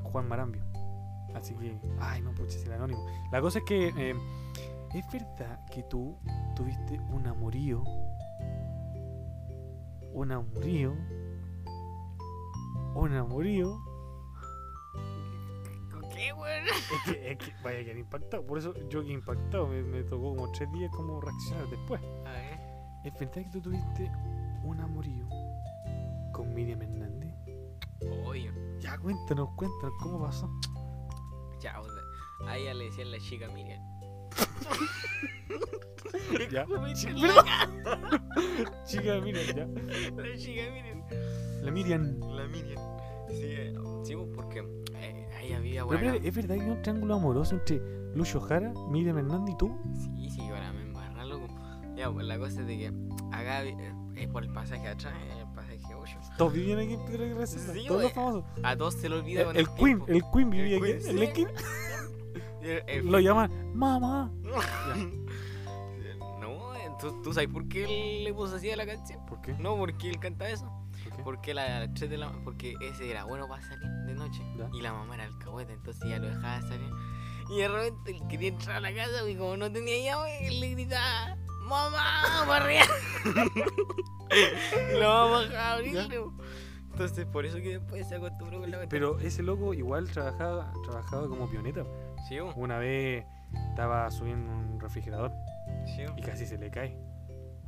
Juan 0.04 0.28
Marambio. 0.28 0.62
Así 1.34 1.54
que, 1.54 1.78
ay, 2.00 2.22
no 2.22 2.32
puches 2.32 2.64
el 2.64 2.72
anónimo. 2.72 3.04
La 3.30 3.40
cosa 3.40 3.58
es 3.58 3.64
que 3.64 3.88
eh, 3.96 4.14
es 4.94 5.12
verdad 5.12 5.64
que 5.70 5.82
tú 5.84 6.16
tuviste 6.56 6.98
un 7.10 7.26
amorío. 7.26 7.84
Un 10.12 10.32
amorío. 10.32 10.94
Un 12.94 13.12
amorío. 13.12 13.78
Es 16.18 17.12
que, 17.12 17.30
es 17.32 17.38
que 17.38 17.52
vaya 17.62 17.84
que 17.84 17.98
impactado. 17.98 18.44
Por 18.44 18.58
eso 18.58 18.74
yo 18.88 19.04
que 19.04 19.12
impactado. 19.12 19.68
Me, 19.68 19.82
me 19.82 20.02
tocó 20.02 20.34
como 20.34 20.50
tres 20.52 20.70
días 20.72 20.90
como 20.90 21.20
reaccionar 21.20 21.68
después. 21.68 22.00
A 22.26 22.32
ver. 22.32 22.58
¿Es 23.04 23.12
verdad 23.14 23.32
que 23.34 23.48
tú 23.52 23.60
tuviste 23.62 24.10
un 24.64 24.80
amorío 24.80 25.28
con 26.32 26.52
Miriam 26.54 26.82
Hernández? 26.82 27.34
Obvio. 28.24 28.52
Ya, 28.80 28.98
cuéntanos, 28.98 29.48
cuéntanos, 29.56 29.94
¿cómo 30.02 30.20
pasó? 30.22 30.50
Ya, 31.60 31.80
a 32.46 32.56
ella 32.56 32.74
le 32.74 32.84
decían 32.84 33.10
la 33.10 33.18
chica 33.18 33.48
Miriam. 33.48 33.82
Ya. 36.50 36.64
¿Cómo 36.64 36.82
me 36.82 36.96
Sí, 36.96 37.08
dicen 37.08 37.20
pero- 37.20 37.42
la, 37.42 38.82
Chica, 38.84 39.20
Miriam, 39.20 39.46
ya. 39.46 39.66
la 40.22 40.36
chica 40.36 40.62
Miriam? 40.72 41.02
La 41.62 41.70
Miriam. 41.70 42.20
La 42.20 42.46
Miriam. 42.48 42.82
Sí, 43.28 43.42
eh, 43.44 43.74
sí, 44.04 44.16
pues, 44.16 44.28
porque 44.34 44.60
eh, 44.94 45.27
Pero, 45.56 45.92
espérate, 45.94 46.28
¿es 46.28 46.34
verdad 46.34 46.54
que 46.56 46.60
hay 46.62 46.70
un 46.70 46.82
triángulo 46.82 47.14
amoroso 47.14 47.54
entre 47.54 47.80
Lucio 48.14 48.40
Jara, 48.40 48.72
Miriam 48.90 49.18
Hernández 49.18 49.54
y 49.54 49.58
tú? 49.58 49.76
Sí, 49.94 50.30
sí, 50.30 50.40
ahora 50.42 50.72
me 50.72 50.82
embarra, 50.82 51.24
loco. 51.24 51.46
Ya, 51.96 52.10
pues 52.10 52.26
la 52.26 52.38
cosa 52.38 52.60
es 52.60 52.66
de 52.66 52.78
que 52.78 52.92
acá 53.32 53.64
eh, 53.64 53.94
es 54.16 54.28
por 54.28 54.44
el 54.44 54.52
pasaje 54.52 54.86
atrás, 54.86 55.14
eh, 55.16 55.40
el 55.40 55.52
pasaje 55.54 55.80
8. 55.94 56.18
Todos 56.36 56.52
vivían 56.52 56.78
aquí 56.78 56.94
en 56.94 57.04
Piedra 57.06 57.26
Graciosa, 57.34 57.72
Sí, 57.72 57.84
todos 57.88 58.02
los 58.02 58.12
famosos. 58.12 58.44
A 58.62 58.76
todos 58.76 58.94
se 58.94 59.08
lo 59.08 59.16
olvida 59.16 59.40
El, 59.40 59.46
con 59.46 59.56
el 59.56 59.62
el, 59.62 59.68
Queen, 59.74 60.02
el 60.06 60.22
Queen 60.32 60.50
vivía 60.50 60.76
El 60.76 61.22
aquí 61.22 61.32
Queen, 61.32 61.48
sí. 61.56 61.64
El- 62.62 62.82
el- 62.88 63.06
Lo 63.06 63.20
llaman 63.20 63.50
mamá. 63.74 64.30
No, 66.40 66.72
¿tú, 67.00 67.22
tú 67.22 67.32
sabes 67.32 67.48
por 67.48 67.68
qué 67.68 67.84
él 67.84 68.24
le 68.24 68.34
puso 68.34 68.56
así 68.56 68.70
a 68.70 68.76
la 68.76 68.86
canción? 68.86 69.24
¿Por 69.26 69.40
qué? 69.40 69.54
No, 69.58 69.76
porque 69.76 70.08
él 70.10 70.18
canta 70.18 70.48
eso. 70.48 70.70
Porque 71.24 71.54
la, 71.54 71.76
a 71.76 71.80
las 71.80 71.94
3 71.94 72.10
de 72.10 72.16
la 72.18 72.32
porque 72.44 72.74
ese 72.80 73.10
era 73.10 73.24
bueno 73.24 73.48
para 73.48 73.62
salir 73.62 73.88
de 74.06 74.14
noche. 74.14 74.42
Ya. 74.56 74.68
Y 74.72 74.80
la 74.80 74.92
mamá 74.92 75.14
era 75.14 75.24
alcahueta, 75.24 75.72
entonces 75.72 76.08
ya 76.08 76.18
lo 76.18 76.28
dejaba 76.28 76.60
salir. 76.62 76.90
Y 77.50 77.58
de 77.58 77.68
repente 77.68 78.10
él 78.10 78.22
quería 78.28 78.48
entrar 78.48 78.76
a 78.76 78.80
la 78.80 78.94
casa 78.94 79.28
y 79.28 79.36
como 79.36 79.56
no 79.56 79.72
tenía 79.72 80.12
llave, 80.12 80.46
él 80.46 80.60
le 80.60 80.70
gritaba, 80.70 81.36
¡Mamá! 81.62 82.44
¡Para 82.46 82.64
arriba! 82.64 82.84
y 84.92 84.98
la 84.98 85.08
mamá 85.08 85.30
bajaba 85.30 85.58
a 85.58 85.72
abrirle. 85.76 86.20
Entonces 86.90 87.26
por 87.26 87.46
eso 87.46 87.58
que 87.58 87.78
después 87.78 88.08
se 88.08 88.16
acostumbró 88.16 88.60
con 88.60 88.70
la 88.70 88.78
cuestión. 88.78 88.88
Pero 88.88 89.20
ese 89.20 89.42
loco 89.42 89.72
igual 89.74 90.10
trabajaba, 90.10 90.72
trabajaba 90.84 91.28
como 91.28 91.48
pioneta. 91.48 91.84
Sí, 92.28 92.38
Una 92.56 92.78
vez 92.78 93.24
estaba 93.70 94.10
subiendo 94.10 94.50
un 94.50 94.80
refrigerador 94.80 95.32
sí, 95.86 96.02
y 96.16 96.22
casi 96.22 96.44
se 96.46 96.58
le 96.58 96.70
cae 96.70 96.98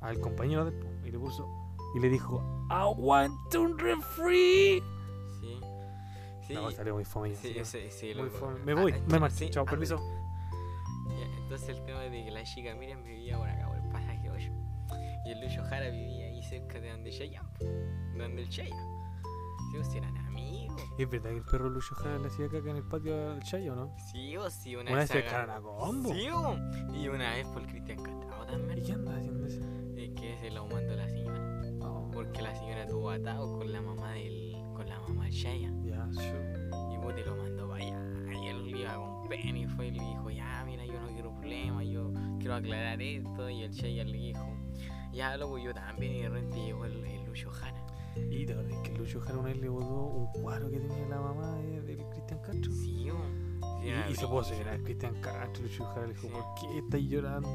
al 0.01 0.19
compañero 0.19 0.71
y 1.05 1.11
le 1.11 1.19
puso 1.19 1.47
y 1.95 2.01
le 2.01 2.09
dijo 2.09 2.43
aguanta 2.71 3.59
un 3.59 3.79
refri 3.79 4.83
Sí. 5.41 5.61
Sí. 6.47 6.55
no 6.55 6.71
salió 6.71 6.95
muy 6.95 7.05
fome 7.05 7.35
Sí, 7.35 7.49
encima. 7.59 7.65
sí, 7.65 7.79
sí, 7.91 8.07
muy 8.15 8.25
loco. 8.25 8.37
fome. 8.39 8.59
me 8.65 8.75
voy 8.75 8.93
ah, 8.93 9.01
me 9.09 9.19
marcho 9.19 9.37
sí, 9.37 9.51
chao 9.51 9.65
ah, 9.67 9.71
permiso 9.71 9.97
Ya, 11.09 11.27
entonces 11.43 11.69
el 11.71 11.85
tema 11.85 12.01
de 12.01 12.25
que 12.25 12.31
la 12.31 12.43
chica 12.45 12.75
Miriam 12.75 13.03
vivía 13.03 13.37
por 13.37 13.49
acá, 13.49 13.67
por 13.67 13.77
el 13.77 13.89
pasaje 13.91 14.31
8. 14.31 14.53
Y 15.27 15.31
el 15.33 15.41
Lucho 15.41 15.63
Jara 15.65 15.89
vivía 15.91 16.27
ahí 16.27 16.43
cerca 16.43 16.81
de 16.81 16.91
donde 16.91 17.11
po, 17.59 17.65
donde 18.17 18.43
el 18.43 18.49
Chaya. 18.49 18.77
Sí, 19.73 19.77
o 19.77 19.97
eran 19.97 20.17
amigos. 20.19 20.81
es 20.99 21.11
verdad 21.11 21.31
que 21.31 21.37
el 21.37 21.45
perro 21.45 21.69
Lucho 21.69 21.95
Jara 21.97 22.19
le 22.19 22.29
hacía 22.29 22.49
caca 22.49 22.71
en 22.71 22.77
el 22.77 22.85
patio 22.85 23.31
del 23.31 23.43
Chayo 23.43 23.75
¿no? 23.75 23.95
Sí, 24.11 24.37
o 24.37 24.49
sí, 24.51 24.77
una, 24.77 24.91
una 24.93 25.01
vez 25.01 25.11
agarró- 25.11 25.31
cagan 25.31 25.51
a 25.51 25.61
combo 25.61 26.13
Sí, 26.15 26.29
o. 26.29 26.57
Y 26.95 27.09
una 27.09 27.35
vez 27.35 27.47
por 27.49 27.63
el 27.63 27.69
Cristian 27.69 28.03
Castrado 28.03 28.45
¿y 28.45 28.47
también. 28.47 28.83
qué 28.85 28.93
anda 28.93 29.17
haciendo 29.17 29.47
eso? 29.47 29.61
Es 29.97 30.11
que 30.21 30.39
se 30.41 30.51
lo 30.51 30.67
mandó 30.69 30.95
la 30.97 31.07
Porque 32.31 32.43
la 32.43 32.55
señora 32.55 32.87
tuvo 32.87 33.11
atado 33.11 33.59
con 33.59 33.73
la 33.73 33.81
mamá 33.83 34.13
del. 34.13 34.53
con 34.73 34.89
la 34.89 35.01
mamá 35.01 35.25
del 35.25 35.35
Chaya. 35.35 35.73
ya 35.83 36.09
sure. 36.13 36.71
Y 36.93 36.97
vos 36.99 37.13
te 37.15 37.25
lo 37.25 37.35
mandó 37.37 37.69
para 37.69 37.85
allá. 37.85 38.01
Y 38.41 38.47
él 38.47 38.69
iba 38.69 38.95
con 38.95 39.29
pena 39.29 39.59
y 39.59 39.67
fue 39.67 39.89
y 39.89 39.91
le 39.91 40.05
dijo, 40.05 40.31
ya, 40.31 40.63
mira, 40.65 40.87
yo 40.87 41.01
no 41.01 41.09
quiero 41.09 41.35
problemas, 41.35 41.87
yo 41.89 42.13
quiero 42.39 42.55
aclarar 42.55 43.03
esto. 43.03 43.51
Y 43.51 43.63
el 43.65 43.73
Chaya 43.73 44.05
le 44.05 44.17
dijo, 44.17 44.47
ya, 45.13 45.37
loco, 45.37 45.59
yo 45.59 45.75
también. 45.75 46.13
Y 46.15 46.23
de 46.23 46.29
repente 46.29 46.57
llegó 46.65 46.85
el, 46.85 47.05
el 47.05 47.25
Lucho 47.25 47.51
Jara. 47.51 47.85
y 48.17 48.45
verdad 48.47 48.71
es 48.71 48.79
que 48.89 48.97
Lucho 48.97 49.21
Jara 49.21 49.39
una 49.39 49.49
vez 49.49 49.59
le 49.61 49.69
botó 49.69 50.05
un 50.07 50.27
cuadro 50.41 50.71
que 50.71 50.79
tenía 50.79 51.09
la 51.09 51.21
mamá 51.21 51.53
de- 51.57 51.81
del 51.83 51.99
Cristian 52.11 52.41
Castro 52.43 52.73
Sí. 52.73 53.09
Sí, 53.83 53.89
y, 54.11 54.15
se 54.15 54.27
puso 54.29 54.55
a 54.55 54.57
llorar 54.59 54.81
Cristian 54.83 55.15
Castro 55.21 55.63
Lucho 55.65 55.85
Jara 55.85 56.07
le 56.07 56.13
dijo 56.15 56.29
Sí. 56.29 56.33
¿por 56.33 56.45
qué 56.61 56.79
estáis 56.79 57.09
llorando? 57.11 57.49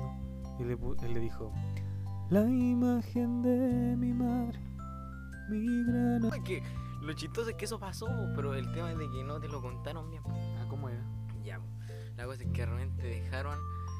y 0.60 0.64
le, 0.66 0.74
él 0.74 1.14
le 1.14 1.20
dijo 1.22 1.52
la 2.30 2.42
imagen 2.42 3.42
de 3.42 3.96
mi 3.98 4.14
madre 4.14 4.60
mi 5.50 5.84
gran 5.86 6.44
que 6.44 6.64
lo 7.02 7.14
chistoso 7.14 7.50
es 7.52 7.56
que 7.56 7.66
eso 7.66 7.78
pasó, 7.80 8.08
pero 8.36 8.56
el 8.56 8.72
tema 8.72 8.92
es 8.92 8.98
de 8.98 9.08
que 9.12 9.24
no 9.24 9.40
te 9.40 9.48
lo 9.48 9.62
contaron 9.62 10.10
bien. 10.10 10.24
bo. 10.24 10.32
Ah, 10.32 10.66
¿cómo 10.68 10.90
era? 10.90 11.04
Ya, 11.44 11.60
bo. 11.60 11.66
la 12.18 12.26
cosa 12.26 12.42
es 12.44 12.50
que 12.50 12.62
de 12.62 12.66
repente 12.66 13.04
dejaron. 13.04 13.60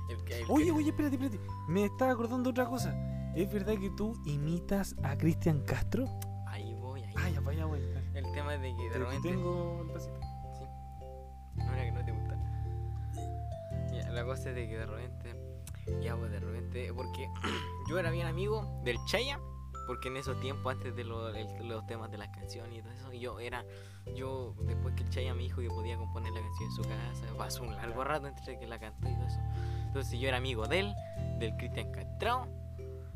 El, 0.10 0.24
que- 0.24 0.40
el 0.42 0.46
Oye, 0.50 0.66
que- 0.66 0.72
oye, 0.72 0.90
espérate, 0.90 1.16
espérate. 1.16 1.40
Me 1.68 1.86
estaba 1.86 2.14
acordando 2.14 2.46
de 2.46 2.50
otra 2.50 2.66
cosa. 2.66 2.96
¿Es 3.36 3.52
verdad 3.54 3.76
que 3.80 3.92
tú 3.92 4.20
imitas 4.26 4.96
a 5.04 5.16
Cristian 5.18 5.62
Castro? 5.62 6.06
Ahí 6.48 6.74
voy, 6.74 7.04
ahí. 7.04 7.14
Ah, 7.16 7.30
ya, 7.30 7.42
voy. 7.42 7.58
dale. 7.58 8.02
El 8.16 8.32
tema 8.32 8.56
es 8.56 8.62
de 8.62 8.76
que 8.76 8.84
de 8.84 8.90
Te- 8.90 8.94
te 8.94 9.00
repente. 9.00 9.30
tengo 9.30 9.82
el 9.82 9.88
vasito. 9.94 10.20
Sí. 10.58 10.66
No 11.58 11.74
era 11.74 11.84
que 11.84 11.92
no 11.92 12.06
te 12.06 12.12
gusta. 12.12 13.92
Ya, 13.94 14.10
la 14.10 14.26
cosa 14.26 14.50
es 14.50 14.56
de 14.56 14.68
que 14.68 14.78
de 14.80 14.86
repente. 14.88 15.36
Ya, 16.02 16.16
pues 16.16 16.32
de 16.32 16.40
repente. 16.40 16.94
Porque 16.94 17.30
yo 17.90 18.00
era 18.00 18.12
bien 18.12 18.28
amigo 18.28 18.82
del 18.84 18.98
Chaya. 19.06 19.40
Porque 19.88 20.08
en 20.08 20.18
esos 20.18 20.40
tiempos, 20.40 20.74
antes 20.74 20.96
de 20.96 21.04
lo- 21.04 21.30
el- 21.30 21.68
los 21.68 21.86
temas 21.86 22.10
de 22.10 22.18
las 22.18 22.30
canciones 22.30 22.80
y 22.80 22.82
todo 22.82 22.92
eso, 22.92 23.14
yo 23.14 23.40
era. 23.40 23.64
Yo, 24.16 24.56
después 24.66 24.96
que 24.96 25.04
el 25.04 25.10
Chaya 25.10 25.34
me 25.36 25.44
dijo 25.44 25.62
que 25.62 25.68
podía 25.68 25.96
componer 25.96 26.34
la 26.34 26.42
canción 26.42 26.70
en 26.70 26.76
su 26.76 26.82
casa, 26.82 27.38
pasó 27.38 27.64
un 27.64 27.76
largo 27.76 28.04
rato 28.04 28.26
entre 28.28 28.58
que 28.58 28.66
la 28.66 28.80
cantó 28.80 29.08
y 29.08 29.14
todo 29.14 29.28
eso. 29.28 29.40
Entonces 29.86 30.20
yo 30.20 30.28
era 30.28 30.38
amigo 30.38 30.66
de 30.68 30.80
él, 30.80 30.94
del 31.40 31.56
Cristian 31.58 31.92
Castrao, 31.92 32.48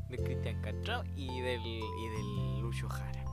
del 0.08 0.22
Cristian 0.22 0.60
Castrao 0.62 1.02
y 1.16 1.40
del, 1.40 1.60
y 1.66 1.80
del 1.80 2.60
Lucho 2.60 2.88
Jara. 2.88 3.24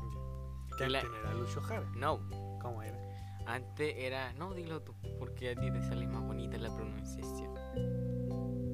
¿Qué 0.80 0.90
La- 0.90 1.00
era 1.02 1.34
Lucho 1.36 1.62
Jara? 1.62 1.86
No, 1.96 2.20
¿Cómo 2.60 2.82
era? 2.82 2.98
antes 3.46 3.94
era. 3.98 4.34
No, 4.34 4.54
dilo 4.56 4.82
tú, 4.82 4.94
porque 5.20 5.52
a 5.52 5.56
ti 5.56 5.72
te 5.72 5.82
sale 5.84 6.08
más 6.08 6.24
bonita 6.24 6.58
la 6.58 6.74
pronunciación. 6.76 7.54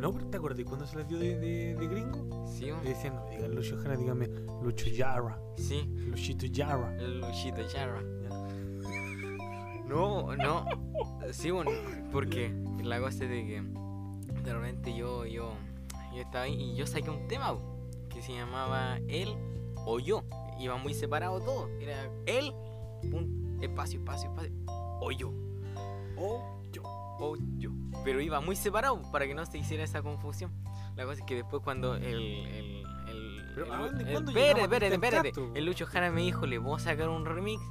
No, 0.04 0.12
pero 0.12 0.28
¿te 0.28 0.36
acuerdas 0.36 0.66
cuando 0.66 0.86
se 0.86 0.98
las 0.98 1.08
dio 1.08 1.18
de, 1.18 1.40
de, 1.40 1.76
de 1.76 1.88
gringo? 1.88 2.46
¿Sí? 2.46 2.66
Le 2.66 2.90
decían, 2.90 3.16
no, 3.16 3.26
digan 3.30 3.56
Lucho 3.56 3.78
Jara, 3.78 3.96
dígame 3.96 4.28
Lucho. 4.62 4.86
Sí, 5.56 5.86
Luchito 5.96 6.46
Jara. 6.54 6.94
el 6.98 7.22
Luchito 7.22 7.62
Jara. 7.72 8.04
Ya. 8.22 9.84
No, 9.88 10.36
no. 10.36 10.66
Sí, 11.32 11.52
bueno, 11.52 11.72
porque 12.12 12.54
la 12.84 13.00
cosa 13.00 13.24
es 13.24 13.30
de 13.30 13.46
que 13.46 13.62
de 14.42 14.54
repente 14.54 14.94
yo, 14.94 15.26
yo, 15.26 15.54
yo 16.14 16.22
estaba 16.22 16.44
ahí 16.44 16.54
y 16.62 16.76
yo 16.76 16.86
saqué 16.86 17.10
un 17.10 17.30
tema 17.30 17.58
que 18.10 18.22
se 18.22 18.34
llamaba 18.34 18.98
Él 19.08 19.30
o 19.86 20.00
Yo. 20.00 20.26
Iba 20.60 20.76
muy 20.76 20.94
separado 20.94 21.40
todo. 21.40 21.70
Era 21.80 22.12
Él, 22.26 22.52
un 23.04 23.58
espacio, 23.62 24.00
espacio, 24.00 24.30
espacio, 24.32 24.52
o 25.00 25.12
yo. 25.12 25.32
O 26.18 26.62
yo. 26.74 26.84
o 26.84 27.38
yo. 27.58 27.72
Pero 28.04 28.20
iba 28.22 28.42
muy 28.42 28.56
separado 28.56 29.02
para 29.12 29.26
que 29.28 29.34
no 29.34 29.46
se 29.46 29.58
hiciera 29.58 29.84
esa 29.84 30.02
confusión. 30.02 30.52
La 30.96 31.06
cosa 31.06 31.20
es 31.22 31.26
que 31.26 31.36
después 31.36 31.62
cuando 31.64 31.96
el... 31.96 32.04
el, 32.06 32.84
el, 33.08 33.52
Pero, 33.56 33.66
el- 33.66 33.72
¿a 33.72 33.78
dónde- 33.78 34.04
el- 34.04 34.10
espérate, 34.28 34.68
Cristian 34.68 34.94
espérate. 34.94 35.30
Castro? 35.32 35.52
El 35.56 35.66
Lucho 35.66 35.86
Jara 35.86 36.12
me 36.12 36.22
dijo, 36.22 36.46
le 36.46 36.58
voy 36.58 36.76
a 36.76 36.80
sacar 36.80 37.10
un 37.10 37.26
remix. 37.26 37.62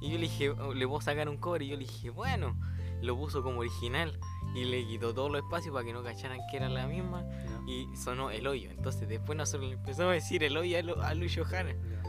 Y 0.00 0.10
yo 0.10 0.14
le 0.16 0.22
dije, 0.22 0.50
"Oh, 0.50 0.74
le 0.74 0.84
voy 0.84 0.98
a 0.98 1.02
sacar 1.02 1.28
un 1.28 1.38
cover. 1.38 1.62
Y 1.62 1.68
yo 1.68 1.76
le 1.76 1.80
dije, 1.84 2.10
bueno, 2.10 2.56
lo 3.02 3.16
puso 3.16 3.42
como 3.42 3.60
original. 3.60 4.18
Y 4.54 4.64
le 4.64 4.84
quitó 4.86 5.12
todos 5.14 5.30
los 5.30 5.42
espacios 5.42 5.72
para 5.74 5.84
que 5.84 5.92
no 5.92 6.02
cacharan 6.02 6.38
que 6.50 6.56
era 6.56 6.68
la 6.68 6.86
misma. 6.86 7.22
Ya, 7.28 7.60
Y 7.72 7.86
sonó 7.96 8.30
el 8.30 8.46
hoyo. 8.46 8.70
Entonces 8.70 9.08
después 9.08 9.36
nosotros 9.36 9.68
le 9.70 9.76
empezamos 9.76 10.10
a 10.10 10.14
decir 10.14 10.42
el 10.44 10.56
hoyo 10.56 10.78
a, 10.78 10.82
Lu- 10.82 11.00
a 11.02 11.14
Lucho 11.14 11.44
Jara. 11.44 11.70
ya. 11.72 12.02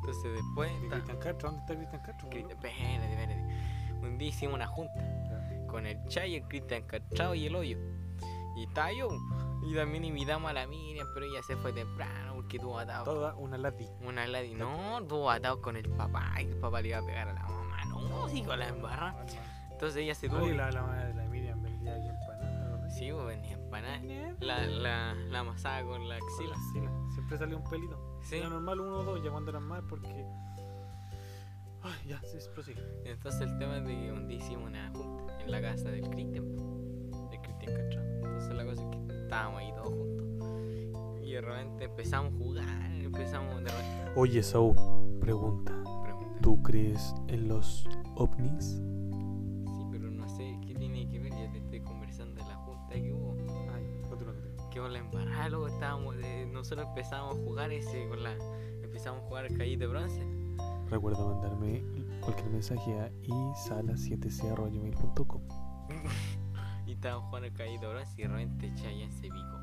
Entonces 0.00 0.32
después... 0.32 0.70
¿Dónde 0.80 0.96
está 0.98 1.74
Cristian 1.76 2.02
Castro? 2.02 2.28
Espérate, 2.30 2.52
espérate. 2.52 3.36
Un 4.02 4.18
día 4.18 4.28
hicimos 4.28 4.54
una 4.54 4.66
junta. 4.66 4.92
Con 5.72 5.86
el 5.86 5.98
Chay, 6.06 6.36
el 6.36 6.42
Cristian 6.44 6.82
Castrao 6.86 7.34
y 7.34 7.46
el 7.46 7.56
Hoyo. 7.56 7.78
Y 8.56 8.64
estaba 8.64 8.92
yo. 8.92 9.08
Y 9.64 9.74
también 9.74 10.04
invitamos 10.04 10.50
a 10.50 10.52
la 10.52 10.66
Miriam, 10.66 11.06
pero 11.14 11.26
ella 11.26 11.42
se 11.42 11.56
fue 11.56 11.72
temprano 11.72 12.34
porque 12.34 12.58
tuvo 12.58 12.78
atado. 12.78 13.04
Toda 13.04 13.34
una 13.34 13.56
lati. 13.56 13.88
Una 14.06 14.26
Gladys, 14.26 14.56
no, 14.56 15.02
tuvo 15.08 15.30
atado 15.30 15.60
con 15.62 15.76
el 15.76 15.88
papá 15.88 16.34
y 16.40 16.44
el 16.44 16.56
papá 16.58 16.82
le 16.82 16.88
iba 16.88 16.98
a 16.98 17.06
pegar 17.06 17.28
a 17.28 17.32
la 17.32 17.42
mamá. 17.42 17.84
No, 17.86 18.28
sí, 18.28 18.42
con 18.42 18.58
la 18.58 18.68
embarra. 18.68 19.16
Entonces 19.70 20.02
ella 20.02 20.14
se 20.14 20.28
tuvo. 20.28 20.46
La, 20.46 20.70
la 20.70 20.82
madre 20.82 21.08
de 21.08 21.14
la 21.14 21.24
Miriam 21.24 21.62
vendía 21.62 21.94
aquí 21.94 22.08
empanadas, 22.08 22.70
¿verdad? 22.70 22.88
Sí, 22.90 23.10
pues 23.12 23.26
venía 23.26 23.52
empanada. 23.54 24.00
La, 24.40 24.66
la, 24.66 25.14
la 25.14 25.38
amasada 25.38 25.82
con 25.84 26.08
la 26.08 26.16
axila. 26.16 26.50
la 26.50 26.56
axila. 26.56 26.90
Siempre 27.14 27.38
salía 27.38 27.56
un 27.56 27.64
pelito. 27.64 28.20
Sí. 28.22 28.36
Era 28.36 28.48
normal 28.48 28.80
uno 28.80 28.98
o 28.98 29.02
dos, 29.04 29.24
ya 29.24 29.30
cuando 29.30 29.50
eran 29.50 29.64
más, 29.64 29.82
porque. 29.88 30.26
Ay, 31.84 32.08
ya, 32.08 32.20
sí, 32.22 32.38
prosigue. 32.54 32.80
Entonces 33.04 33.40
el 33.40 33.58
tema 33.58 33.78
es 33.78 33.84
de 33.84 33.94
que 33.94 34.12
un 34.12 34.28
día 34.28 34.38
hicimos 34.38 34.68
una 34.68 34.90
junta 34.90 35.40
en 35.40 35.50
la 35.50 35.60
casa 35.60 35.90
del 35.90 36.08
Cristian, 36.10 36.56
del 37.30 37.40
Cristian 37.40 37.74
Castrao. 37.74 38.04
Entonces 38.22 38.54
la 38.54 38.64
cosa 38.64 38.82
es 38.82 38.88
que 38.88 39.22
estábamos 39.22 39.60
ahí 39.60 39.72
todos 39.74 39.88
juntos. 39.88 41.22
Y 41.24 41.32
de 41.32 41.40
repente 41.40 41.84
empezamos 41.84 42.32
a 42.32 42.36
jugar, 42.36 42.92
empezamos 42.92 43.64
de 43.64 43.70
repente. 43.70 44.12
Oye, 44.14 44.42
Saúl, 44.42 44.76
pregunta. 45.20 45.72
Pregunta. 46.04 46.40
¿Tú 46.40 46.62
crees 46.62 47.14
en 47.28 47.48
los 47.48 47.88
ovnis? 48.14 48.64
Sí, 48.64 49.86
pero 49.90 50.10
no 50.10 50.28
sé 50.28 50.58
qué 50.64 50.74
tiene 50.74 51.08
que 51.08 51.18
ver, 51.18 51.32
ya 51.32 51.50
te 51.50 51.58
estoy 51.58 51.80
conversando 51.80 52.40
de 52.40 52.48
la 52.48 52.56
junta 52.56 52.94
que 52.94 53.12
hubo. 53.12 53.34
Ay, 53.74 54.02
continúa. 54.08 54.34
Que 54.70 54.78
con 54.78 54.92
la 54.92 55.00
embarrada 55.00 55.48
luego 55.48 55.66
estábamos, 55.66 56.16
eh, 56.22 56.48
nosotros 56.50 56.86
empezamos 56.86 57.36
a 57.36 57.38
jugar 57.40 57.72
ese 57.72 58.08
con 58.08 58.22
la. 58.22 58.36
Empezamos 58.82 59.22
a 59.22 59.26
jugar 59.26 59.48
calle 59.56 59.76
de 59.76 59.86
bronce. 59.86 60.41
Recuerda 60.92 61.24
mandarme 61.24 61.82
cualquier 62.20 62.50
mensaje 62.50 63.00
a 63.00 63.10
isala7c.com. 63.22 65.42
y 66.86 66.92
el 66.92 67.00
calle 67.54 67.78
de 67.78 67.86
bronce 67.86 68.12
y 68.18 68.22
de 68.22 68.28
repente 68.28 68.74
Chayanne 68.74 69.10
se 69.10 69.22
picó. 69.22 69.58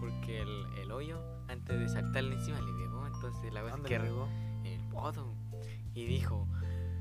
Porque 0.00 0.42
el, 0.42 0.66
el 0.82 0.92
hoyo, 0.92 1.22
antes 1.48 1.80
de 1.80 1.88
saltarle 1.88 2.34
encima, 2.34 2.60
le 2.60 2.70
pegó. 2.74 3.06
Entonces 3.06 3.50
la 3.54 3.62
cosa 3.62 3.76
es 3.76 3.82
¿Dónde 3.82 3.88
que 3.88 3.94
en 3.94 4.66
el 4.66 4.78
poto. 4.90 5.32
Y 5.94 6.04
dijo, 6.04 6.46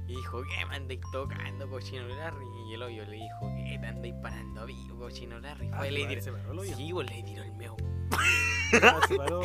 y 0.07 0.15
dijo, 0.15 0.41
¿qué 0.43 0.65
me 0.65 0.77
andáis 0.77 1.01
tocando, 1.11 1.69
cochino 1.69 2.07
Larry? 2.07 2.45
Y 2.69 2.75
el 2.75 2.83
hoyo 2.83 3.03
le 3.03 3.17
dijo, 3.17 3.53
¿qué 3.67 3.79
te 3.79 3.85
andáis 3.85 4.13
parando 4.21 4.65
vivo, 4.65 4.97
cochino 4.97 5.41
Larry? 5.41 5.69
Ah, 5.73 5.79
Fue, 5.79 5.91
le 5.91 6.21
se 6.21 6.31
tiró, 6.31 6.63
sí, 6.63 6.93
pues 6.93 7.09
le 7.09 7.21
tiró 7.23 7.43
el 7.43 7.51
meo. 7.55 7.75
Ah, 8.81 8.99
¿no? 9.29 9.43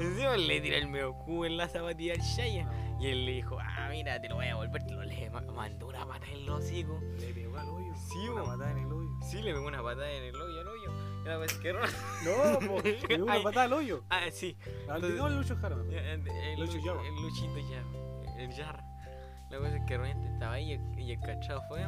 Encima 0.00 0.36
le 0.36 0.60
tiró 0.60 0.76
el 0.76 0.88
meo 0.88 1.14
cubo 1.18 1.46
en 1.46 1.56
la 1.56 1.68
zapatilla 1.68 2.14
al 2.14 2.20
Shaya. 2.20 2.64
No, 2.64 3.00
Y 3.02 3.06
él 3.08 3.24
le 3.26 3.32
dijo, 3.32 3.58
ah, 3.60 3.88
mira, 3.90 4.20
te 4.20 4.28
lo 4.28 4.36
voy 4.36 4.46
a 4.46 4.56
volver. 4.56 4.82
Te 4.84 4.92
lo 4.92 5.02
le 5.02 5.30
ma- 5.30 5.40
mandó 5.40 5.88
una 5.88 6.06
pata 6.06 6.26
en 6.26 6.32
el 6.38 6.50
hocico. 6.50 7.00
Le 7.18 7.32
pegó 7.32 7.58
al 7.58 7.68
hoyo. 7.68 7.94
Sí, 7.94 8.28
Una 8.28 8.44
patada 8.44 8.70
en 8.72 8.78
el 8.78 8.92
hoyo. 8.92 9.08
Sí, 9.22 9.42
le 9.42 9.52
pegó 9.52 9.66
una 9.66 9.82
patada 9.82 10.10
en 10.10 10.24
el 10.24 10.34
hoyo 10.36 10.60
al 10.60 10.68
hoyo. 10.68 10.92
Cosa 11.22 11.44
es 11.44 11.52
que 11.58 11.72
No, 11.72 12.58
po, 12.66 12.80
le 12.82 12.92
dio 13.16 13.24
una 13.24 13.42
patada 13.42 13.64
al 13.66 13.72
hoyo. 13.72 14.04
Ah, 14.10 14.22
sí. 14.30 14.56
Al 14.88 15.16
no, 15.16 15.26
el 15.28 15.36
Lucho 15.36 15.56
Jara. 15.56 15.76
El, 15.76 16.26
el, 16.28 16.60
Lucho 16.60 17.02
el 17.02 17.14
Luchito 17.22 17.54
Jarra. 17.68 18.38
El 18.42 18.52
Jarra. 18.54 18.84
La 19.50 19.58
cosa 19.58 19.76
es 19.76 19.82
que 19.86 19.98
realmente 19.98 20.32
estaba 20.32 20.52
ahí 20.54 20.70
y 20.70 20.72
el, 20.74 20.98
y 20.98 21.12
el 21.12 21.20
cachado 21.20 21.60
fue 21.68 21.84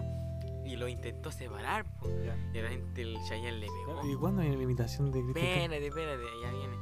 y 0.65 0.77
lo 0.77 0.89
intentó 0.89 1.31
separar. 1.31 1.85
po. 1.99 2.09
Ya. 2.25 2.37
Y 2.51 2.53
de 2.55 2.63
repente 2.63 3.03
el 3.03 3.17
Chayanne 3.29 3.59
le 3.59 3.67
pegó. 3.67 4.01
¿Y 4.11 4.15
cuándo 4.17 4.43
viene 4.43 4.57
la 4.57 4.63
imitación 4.63 5.11
de 5.13 5.21
Cristian? 5.23 5.47
Espérate, 5.47 5.87
espérate, 5.87 6.23
ya 6.43 6.51
viene. 6.51 6.77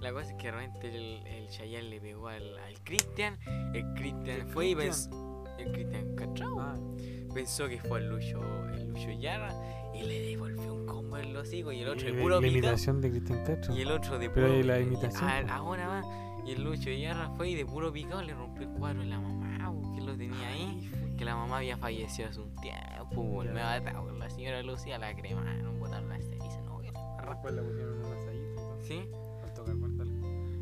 La 0.00 0.12
cosa 0.12 0.30
es 0.30 0.34
que 0.34 0.50
realmente 0.50 0.88
el, 0.88 1.26
el 1.26 1.48
Chayanne 1.48 1.88
le 1.88 2.00
pegó 2.00 2.28
al, 2.28 2.58
al 2.58 2.74
Cristian. 2.82 3.38
El 3.74 3.84
Cristian 3.94 4.40
¿El 4.40 4.46
fue 4.48 4.68
y 4.68 4.74
pensó. 4.74 5.44
El 5.58 5.70
Cristian 5.72 6.14
Cachao 6.16 6.60
Ah, 6.60 6.74
pensó 7.34 7.68
que 7.68 7.78
fue 7.80 8.00
el 8.00 8.08
Lucho, 8.08 8.40
el 8.74 8.88
Lucho 8.88 9.10
Yarra 9.10 9.54
y 9.94 10.02
le 10.02 10.22
devolvió 10.22 10.74
un 10.74 10.86
combo 10.86 11.18
en 11.18 11.32
los 11.34 11.46
hocico 11.46 11.70
y 11.72 11.80
el 11.80 11.88
otro 11.88 12.08
y 12.08 12.12
de 12.12 12.20
puro 12.22 12.40
la 12.40 12.46
imitación 12.46 13.00
de 13.00 13.10
Cristian 13.10 13.44
Castro. 13.44 13.76
Y 13.76 13.82
el 13.82 13.90
otro 13.92 14.18
de 14.18 14.30
Pero 14.30 14.48
puro 14.48 14.62
la 14.62 14.80
imitación, 14.80 15.22
ah, 15.24 15.44
ahora 15.50 15.86
va. 15.86 16.02
Y 16.44 16.52
el 16.52 16.64
Lucho 16.64 16.90
Yarra 16.90 17.30
fue 17.36 17.50
y 17.50 17.54
de 17.54 17.64
puro 17.64 17.92
picado 17.92 18.22
le 18.22 18.34
rompió 18.34 18.64
el 18.64 18.70
cuadro 18.70 19.02
a 19.02 19.04
la 19.04 19.20
mamá, 19.20 19.72
que 19.94 20.00
lo 20.00 20.16
tenía 20.16 20.48
ahí. 20.48 20.90
Que 21.22 21.26
la 21.26 21.36
mamá 21.36 21.58
había 21.58 21.76
fallecido 21.76 22.28
hace 22.30 22.40
un 22.40 22.52
tiempo, 22.56 23.44
me 23.44 23.62
ha 23.62 23.80
matado 23.80 24.10
la 24.18 24.28
señora 24.28 24.60
Lucía 24.64 24.98
la 24.98 25.14
crema, 25.14 25.44
no 25.62 25.72
botar 25.74 26.02
la 26.02 26.18
ceniza, 26.20 26.60
no, 26.62 26.80
que. 26.80 26.90
Después 26.90 27.54
le 27.54 27.62
pusieron 27.62 28.04
un 28.04 28.12
asadito 28.12 28.50
y 28.50 28.56
todo. 28.56 28.80
¿Sí? 28.82 29.08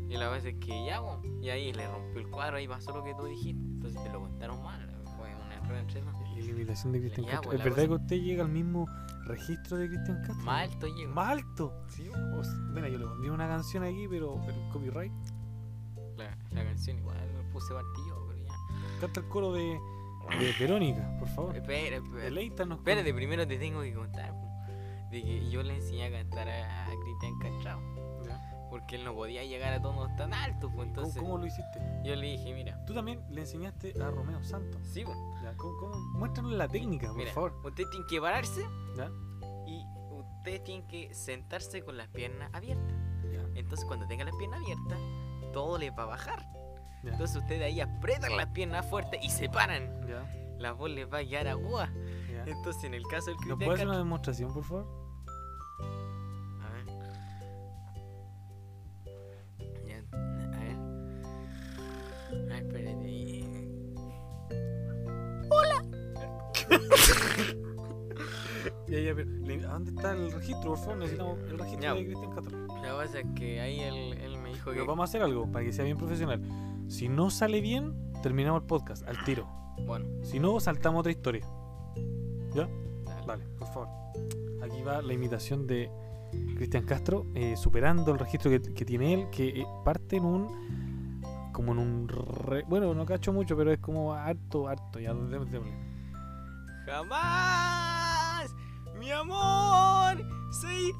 Y 0.07 0.17
la 0.17 0.29
vez 0.29 0.45
es 0.45 0.53
que 0.59 0.85
ya, 0.85 1.01
po, 1.01 1.19
y 1.41 1.49
ahí 1.49 1.73
le 1.73 1.87
rompió 1.87 2.21
el 2.21 2.29
cuadro, 2.29 2.57
ahí 2.57 2.67
pasó 2.67 2.95
lo 2.95 3.03
que 3.03 3.15
tú 3.15 3.25
dijiste. 3.25 3.59
Entonces 3.59 4.03
te 4.03 4.09
lo 4.11 4.19
contaron 4.19 4.61
mal, 4.61 4.87
fue 5.17 5.33
una 5.33 5.55
error 5.55 5.77
entre 5.77 6.01
dos. 6.01 6.13
Y 6.37 6.41
la 6.43 6.51
imitación 6.51 6.91
de 6.93 6.99
Cristian 6.99 7.25
Castro. 7.25 7.49
pues, 7.49 7.57
¿Es 7.59 7.65
verdad 7.65 7.83
que 7.87 7.93
usted 7.95 8.15
llega 8.17 8.43
al 8.43 8.51
mismo 8.51 8.87
registro 9.25 9.77
de 9.77 9.87
Cristian 9.87 10.17
Castro? 10.27 10.45
Más 10.45 10.69
alto 10.71 10.87
llegó. 10.95 11.13
¿Más 11.15 11.29
alto? 11.31 11.73
Sí, 11.87 12.07
O 12.37 12.41
s- 12.41 12.51
Bueno, 12.71 12.87
yo 12.87 12.99
le 12.99 13.07
pondría 13.07 13.31
una 13.33 13.47
canción 13.47 13.83
aquí, 13.83 14.07
pero, 14.07 14.39
pero 14.45 14.57
copyright. 14.71 15.11
la, 16.17 16.37
la 16.51 16.63
canción 16.65 16.99
igual 16.99 17.17
puse 17.51 17.73
martillo, 17.73 18.27
pero 18.27 18.39
ya. 18.45 18.99
Canta 18.99 19.21
el 19.21 19.27
coro 19.27 19.53
de, 19.53 19.79
Verónica, 20.59 21.15
por 21.19 21.27
favor. 21.29 21.55
Espera, 21.55 21.97
espera. 21.97 22.73
Espérate, 22.73 23.13
primero 23.13 23.47
te 23.47 23.57
tengo 23.57 23.81
que 23.81 23.93
contar 23.93 24.33
de 25.11 25.21
que 25.21 25.49
yo 25.49 25.61
le 25.63 25.75
enseñé 25.75 26.05
a 26.05 26.11
cantar 26.11 26.47
a, 26.49 26.85
a 26.85 26.89
Cristian 27.01 27.39
Cachao. 27.39 27.81
Porque 28.69 28.95
él 28.95 29.03
no 29.03 29.13
podía 29.13 29.43
llegar 29.43 29.73
a 29.73 29.81
tonos 29.81 30.15
tan 30.15 30.33
altos, 30.33 30.59
pues 30.61 30.71
¿Cómo, 30.71 30.83
entonces 30.83 31.21
cómo 31.21 31.37
lo 31.37 31.45
hiciste? 31.45 31.79
yo 32.05 32.15
le 32.15 32.25
dije, 32.27 32.53
mira, 32.53 32.81
Tú 32.85 32.93
también 32.93 33.19
le 33.29 33.41
enseñaste 33.41 33.93
a 34.01 34.09
Romeo 34.09 34.41
Santos. 34.45 34.79
sí, 34.87 35.03
po, 35.03 35.11
Ya, 35.43 35.53
¿cómo, 35.57 35.77
cómo? 35.77 35.95
Muéstranos 36.17 36.53
la 36.53 36.69
técnica, 36.69 37.07
por 37.07 37.17
mira, 37.17 37.33
favor. 37.33 37.53
usted 37.65 37.83
tiene 37.91 38.05
que 38.09 38.21
pararse 38.21 38.61
¿Ya? 38.95 39.11
y 39.67 39.83
usted 40.13 40.61
tiene 40.63 40.87
que 40.87 41.13
sentarse 41.13 41.83
con 41.83 41.97
las 41.97 42.07
piernas 42.07 42.49
abiertas. 42.53 42.95
Ya. 43.29 43.41
Entonces 43.55 43.85
cuando 43.85 44.07
tenga 44.07 44.23
las 44.23 44.35
piernas 44.37 44.61
abiertas, 44.61 44.99
todo 45.51 45.77
le 45.77 45.89
va 45.91 46.03
a 46.03 46.05
bajar. 46.05 46.47
Ya. 47.03 47.11
Entonces 47.11 47.37
ustedes 47.37 47.61
ahí 47.63 47.79
apretan 47.81 48.35
las 48.37 48.47
piernas 48.47 48.85
fuerte 48.85 49.19
y 49.21 49.29
se 49.29 49.49
paran. 49.49 49.89
Ya. 50.07 50.23
La 50.59 50.71
voz 50.73 50.89
les 50.91 51.11
va 51.11 51.17
a 51.19 51.25
quedar 51.25 51.47
agua. 51.47 51.89
ya. 52.31 52.43
Entonces 52.45 52.83
en 52.83 52.93
el 52.93 53.03
caso 53.07 53.27
del 53.31 53.35
¿Nos 53.35 53.43
Cristian 53.45 53.57
puede 53.57 53.69
hacer 53.73 53.87
Castro- 53.87 53.89
una 53.89 53.97
demostración, 53.97 54.53
por 54.53 54.63
favor? 54.63 54.85
A 56.61 56.69
ver. 56.73 56.85
Ya, 59.87 59.97
a 60.13 60.59
ver. 60.59 60.77
Ay, 62.51 62.59
espérate. 62.59 63.21
Ya, 68.87 68.99
ya, 68.99 69.15
pero, 69.15 69.29
le- 69.45 69.65
¿a 69.65 69.69
¿dónde 69.71 69.91
está 69.91 70.11
el 70.11 70.31
registro, 70.33 70.71
por 70.71 70.77
favor? 70.79 70.97
Necesitamos 70.97 71.39
el 71.49 71.57
registro 71.59 71.81
Ya. 71.81 71.93
de 71.93 72.05
Cristian 72.05 72.31
Castro. 72.35 72.67
La 72.83 72.91
cosa 72.91 73.19
es 73.19 73.25
que 73.35 73.61
ahí 73.61 73.79
él, 73.79 74.13
él 74.21 74.37
me 74.37 74.49
dijo 74.49 74.65
que. 74.65 74.71
Pero 74.75 74.85
vamos 74.85 75.03
a 75.03 75.05
hacer 75.09 75.21
algo 75.23 75.49
para 75.49 75.63
que 75.63 75.71
sea 75.71 75.85
bien 75.85 75.97
profesional. 75.97 76.41
Si 76.91 77.07
no 77.09 77.29
sale 77.29 77.61
bien, 77.61 77.93
terminamos 78.21 78.61
el 78.61 78.67
podcast 78.67 79.07
al 79.07 79.23
tiro. 79.23 79.47
Bueno, 79.87 80.05
Si 80.23 80.39
no, 80.39 80.59
saltamos 80.59 80.99
otra 80.99 81.11
historia. 81.11 81.45
¿Ya? 82.53 82.67
dale. 83.05 83.25
Vale, 83.25 83.45
por 83.57 83.67
favor. 83.69 83.87
Aquí 84.61 84.81
va 84.83 85.01
la 85.01 85.13
imitación 85.13 85.65
de 85.67 85.89
Cristian 86.57 86.85
Castro, 86.85 87.25
eh, 87.33 87.55
superando 87.57 88.11
el 88.11 88.19
registro 88.19 88.51
que, 88.51 88.61
que 88.61 88.85
tiene 88.85 89.13
él, 89.13 89.29
que 89.31 89.47
eh, 89.61 89.65
parte 89.85 90.17
en 90.17 90.25
un. 90.25 91.21
como 91.53 91.71
en 91.71 91.77
un. 91.79 92.07
re- 92.09 92.63
bueno, 92.67 92.93
no 92.93 93.05
cacho 93.05 93.31
mucho, 93.31 93.55
pero 93.55 93.71
es 93.71 93.79
como 93.79 94.13
harto, 94.13 94.67
harto. 94.67 94.99
Ya, 94.99 95.13
démosle, 95.13 95.45
démosle. 95.51 95.73
Jamás, 96.85 98.53
mi 98.99 99.11
amor, 99.11 100.17
soy. 100.51 100.91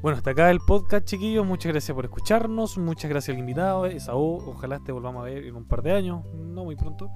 Bueno, 0.00 0.16
hasta 0.16 0.30
acá 0.30 0.48
el 0.50 0.60
podcast, 0.60 1.04
chiquillos. 1.06 1.44
Muchas 1.44 1.72
gracias 1.72 1.92
por 1.92 2.04
escucharnos. 2.04 2.78
Muchas 2.78 3.10
gracias 3.10 3.34
al 3.34 3.40
invitado, 3.40 3.84
Esaú. 3.86 4.36
Ojalá 4.46 4.78
te 4.78 4.92
volvamos 4.92 5.22
a 5.22 5.24
ver 5.24 5.44
en 5.44 5.56
un 5.56 5.66
par 5.66 5.82
de 5.82 5.90
años, 5.90 6.24
no 6.34 6.64
muy 6.64 6.76
pronto. 6.76 7.10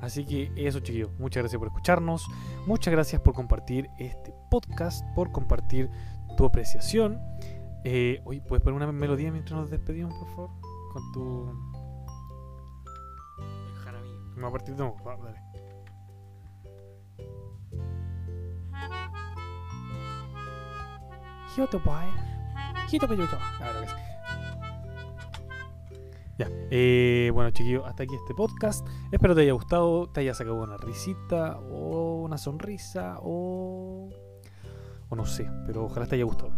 Así 0.00 0.24
que 0.24 0.52
eso, 0.54 0.78
chiquillos. 0.78 1.10
Muchas 1.18 1.42
gracias 1.42 1.58
por 1.58 1.66
escucharnos. 1.66 2.28
Muchas 2.64 2.92
gracias 2.92 3.20
por 3.22 3.34
compartir 3.34 3.88
este 3.98 4.32
podcast, 4.52 5.04
por 5.16 5.32
compartir 5.32 5.90
tu 6.36 6.44
apreciación. 6.44 7.20
Eh, 7.82 8.20
oye, 8.24 8.40
¿puedes 8.40 8.62
poner 8.62 8.76
una 8.76 8.92
melodía 8.92 9.32
mientras 9.32 9.58
nos 9.58 9.70
despedimos, 9.70 10.14
por 10.14 10.28
favor? 10.28 10.50
Con 10.92 11.12
tu. 11.12 11.52
El. 13.84 14.40
No, 14.40 14.46
a 14.46 14.52
partir 14.52 14.76
de 14.76 14.84
nuevo. 21.66 21.82
Va, 21.86 22.04
dale. 22.04 22.86
Claro 23.58 23.80
que 23.80 23.86
sí. 23.88 23.94
Ya, 26.38 26.48
eh, 26.70 27.30
bueno 27.34 27.50
chiquillos, 27.50 27.84
hasta 27.84 28.04
aquí 28.04 28.14
este 28.14 28.32
podcast. 28.32 28.86
Espero 29.10 29.34
te 29.34 29.40
haya 29.40 29.52
gustado, 29.52 30.08
te 30.08 30.20
haya 30.20 30.34
sacado 30.34 30.62
una 30.62 30.76
risita 30.76 31.58
o 31.58 32.22
una 32.22 32.38
sonrisa 32.38 33.18
o... 33.22 34.08
o 35.08 35.16
no 35.16 35.26
sé, 35.26 35.50
pero 35.66 35.84
ojalá 35.86 36.06
te 36.06 36.14
haya 36.14 36.24
gustado. 36.24 36.52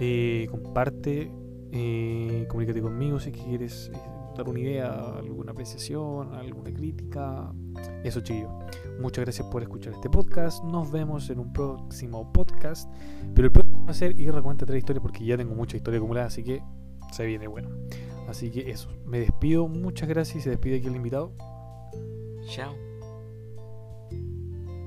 Eh, 0.00 0.48
comparte, 0.50 1.30
eh, 1.72 2.46
comunícate 2.48 2.80
conmigo 2.80 3.20
si 3.20 3.32
quieres 3.32 3.90
eh, 3.92 3.98
dar 4.36 4.48
una 4.48 4.60
idea, 4.60 4.94
alguna 5.18 5.52
apreciación, 5.52 6.34
alguna 6.34 6.72
crítica. 6.72 7.52
Eso 8.02 8.20
chiquillos. 8.20 8.50
Muchas 8.98 9.24
gracias 9.24 9.46
por 9.48 9.62
escuchar 9.62 9.92
este 9.92 10.08
podcast. 10.08 10.64
Nos 10.64 10.90
vemos 10.90 11.28
en 11.28 11.38
un 11.38 11.52
próximo 11.52 12.32
podcast. 12.32 12.90
Pero 13.34 13.46
el 13.46 13.52
ir 14.16 14.30
a 14.34 14.42
cuenta 14.42 14.66
tres 14.66 14.78
historias 14.78 15.02
porque 15.02 15.24
ya 15.24 15.36
tengo 15.36 15.54
mucha 15.54 15.76
historia 15.76 15.98
acumulada, 15.98 16.26
así 16.26 16.42
que 16.42 16.62
se 17.12 17.26
viene 17.26 17.46
bueno. 17.46 17.68
Así 18.28 18.50
que 18.50 18.70
eso, 18.70 18.88
me 19.04 19.18
despido, 19.18 19.68
muchas 19.68 20.08
gracias 20.08 20.36
y 20.36 20.40
se 20.40 20.50
despide 20.50 20.76
aquí 20.76 20.86
el 20.86 20.96
invitado. 20.96 21.32
Chao. 22.46 22.74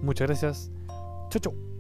Muchas 0.02 0.28
gracias. 0.28 0.72
Chau, 1.30 1.40
chau. 1.42 1.75